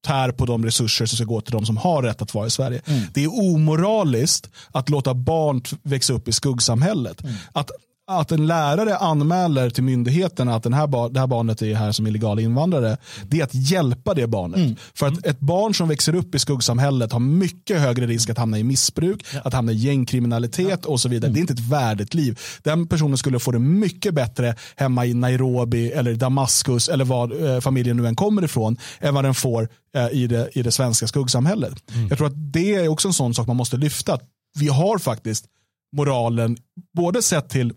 [0.06, 2.50] tär på de resurser som ska gå till de som har rätt att vara i
[2.50, 2.82] Sverige.
[2.86, 3.02] Mm.
[3.14, 7.22] Det är omoraliskt att låta barn växa upp i skuggsamhället.
[7.22, 7.34] Mm.
[7.52, 7.70] Att
[8.18, 12.06] att en lärare anmäler till myndigheterna att den här det här barnet är här som
[12.06, 14.58] illegal invandrare, det är att hjälpa det barnet.
[14.58, 14.76] Mm.
[14.94, 18.58] För att ett barn som växer upp i skuggsamhället har mycket högre risk att hamna
[18.58, 19.40] i missbruk, ja.
[19.44, 20.90] att hamna i gängkriminalitet ja.
[20.90, 21.28] och så vidare.
[21.28, 21.34] Mm.
[21.34, 22.38] Det är inte ett värdigt liv.
[22.62, 27.60] Den personen skulle få det mycket bättre hemma i Nairobi eller Damaskus eller var eh,
[27.60, 31.06] familjen nu än kommer ifrån än vad den får eh, i, det, i det svenska
[31.06, 31.90] skuggsamhället.
[31.94, 32.08] Mm.
[32.08, 34.18] Jag tror att det är också en sån sak man måste lyfta.
[34.58, 35.44] Vi har faktiskt
[35.96, 36.56] moralen,
[36.96, 37.72] både sett till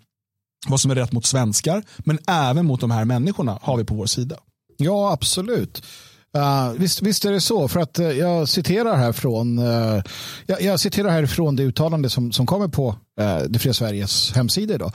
[0.68, 3.96] vad som är rätt mot svenskar, men även mot de här människorna har vi på
[3.96, 4.36] vår sida.
[4.78, 5.84] Ja, absolut.
[6.38, 10.04] Uh, visst, visst är det så, för att uh, jag citerar här från uh,
[10.46, 12.90] jag, jag, citerar här från det uttalande som, som kommer på
[13.22, 14.92] uh, Det fria Sveriges hemsida idag.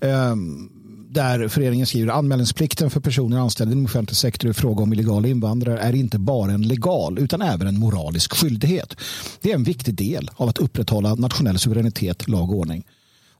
[0.00, 0.70] Um,
[1.10, 5.78] där föreningen skriver anmälningsplikten för personer anställda inom offentlig sektor i fråga om illegala invandrare
[5.78, 8.96] är inte bara en legal utan även en moralisk skyldighet.
[9.40, 12.84] Det är en viktig del av att upprätthålla nationell suveränitet, lag och ordning.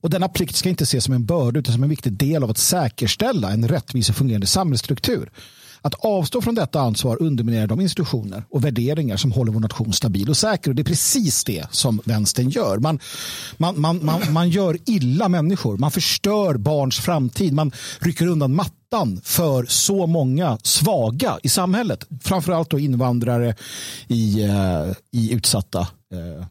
[0.00, 2.50] Och denna plikt ska inte ses som en börda utan som en viktig del av
[2.50, 5.30] att säkerställa en rättvis och fungerande samhällsstruktur.
[5.82, 10.30] Att avstå från detta ansvar underminerar de institutioner och värderingar som håller vår nation stabil
[10.30, 10.70] och säker.
[10.70, 12.78] Och det är precis det som vänstern gör.
[12.78, 12.98] Man,
[13.56, 15.76] man, man, man, man gör illa människor.
[15.76, 17.52] Man förstör barns framtid.
[17.52, 22.06] Man rycker undan mattan för så många svaga i samhället.
[22.22, 23.54] Framförallt då invandrare
[24.08, 25.80] i, eh, i utsatta
[26.12, 26.46] eh,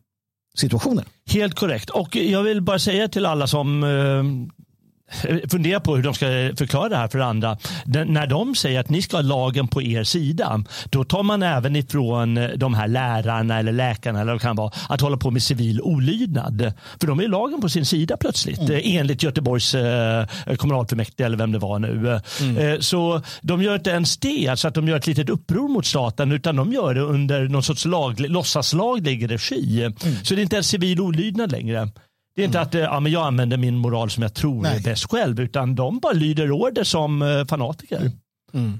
[0.59, 1.05] situationer.
[1.29, 1.89] Helt korrekt.
[1.89, 4.23] Och jag vill bara säga till alla som eh,
[5.49, 6.25] fundera på hur de ska
[6.57, 7.57] förklara det här för andra.
[7.85, 11.43] Den, när de säger att ni ska ha lagen på er sida, då tar man
[11.43, 15.31] även ifrån de här lärarna eller läkarna eller vad det kan vara, att hålla på
[15.31, 16.73] med civil olydnad.
[16.99, 18.81] För de är lagen på sin sida plötsligt, mm.
[18.83, 20.25] enligt Göteborgs eh,
[20.57, 22.19] kommunalfullmäktige eller vem det var nu.
[22.41, 22.57] Mm.
[22.57, 25.85] Eh, så de gör inte ens det, alltså att de gör ett litet uppror mot
[25.85, 29.83] staten, utan de gör det under någon sorts lag, låtsaslaglig regi.
[29.83, 29.95] Mm.
[30.23, 31.89] Så det är inte ens civil olydnad längre.
[32.37, 32.67] Det är inte mm.
[32.67, 34.77] att ja, men jag använder min moral som jag tror Nej.
[34.77, 38.11] är bäst själv, utan de bara lyder order som uh, fanatiker.
[38.53, 38.79] Mm.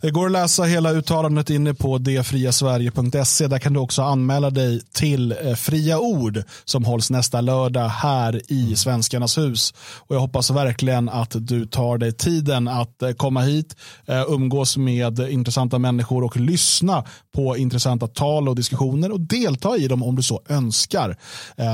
[0.00, 3.46] Det går att läsa hela uttalandet inne på detfriasverige.se.
[3.46, 8.52] Där kan du också anmäla dig till eh, Fria Ord som hålls nästa lördag här
[8.52, 9.74] i Svenskarnas hus.
[9.78, 14.76] Och jag hoppas verkligen att du tar dig tiden att eh, komma hit, eh, umgås
[14.76, 17.04] med intressanta människor och lyssna
[17.34, 21.16] på intressanta tal och diskussioner och delta i dem om du så önskar.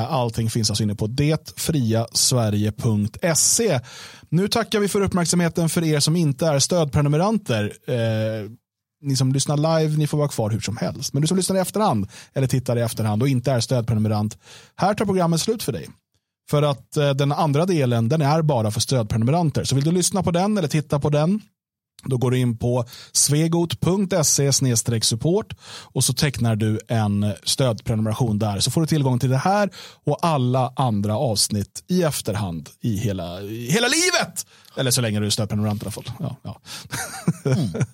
[0.09, 3.81] Allting finns alltså inne på detfriasverige.se.
[4.35, 7.73] Nu tackar vi för uppmärksamheten för er som inte är stödprenumeranter.
[7.87, 8.51] Eh,
[9.03, 11.13] ni som lyssnar live, ni får vara kvar hur som helst.
[11.13, 14.39] Men du som lyssnar i efterhand eller tittar i efterhand och inte är stödprenumerant,
[14.77, 15.89] här tar programmet slut för dig.
[16.51, 19.65] För att eh, den andra delen, den är bara för stödprenumeranter.
[19.65, 21.41] Så vill du lyssna på den eller titta på den,
[22.05, 24.53] då går du in på svegot.se
[25.03, 28.61] support och så tecknar du en stödprenumeration där.
[28.61, 29.71] Så får du tillgång till det här
[30.05, 34.47] och alla andra avsnitt i efterhand i hela, i hela livet.
[34.77, 36.11] Eller så länge du är stödprenumerant i alla fall.
[36.19, 36.61] Ja, ja.
[37.45, 37.69] Mm.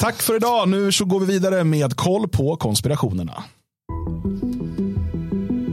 [0.00, 0.68] Tack för idag.
[0.68, 3.44] Nu så går vi vidare med koll på konspirationerna.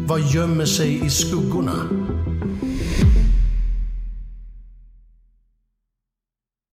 [0.08, 2.01] Vad gömmer sig i skuggorna?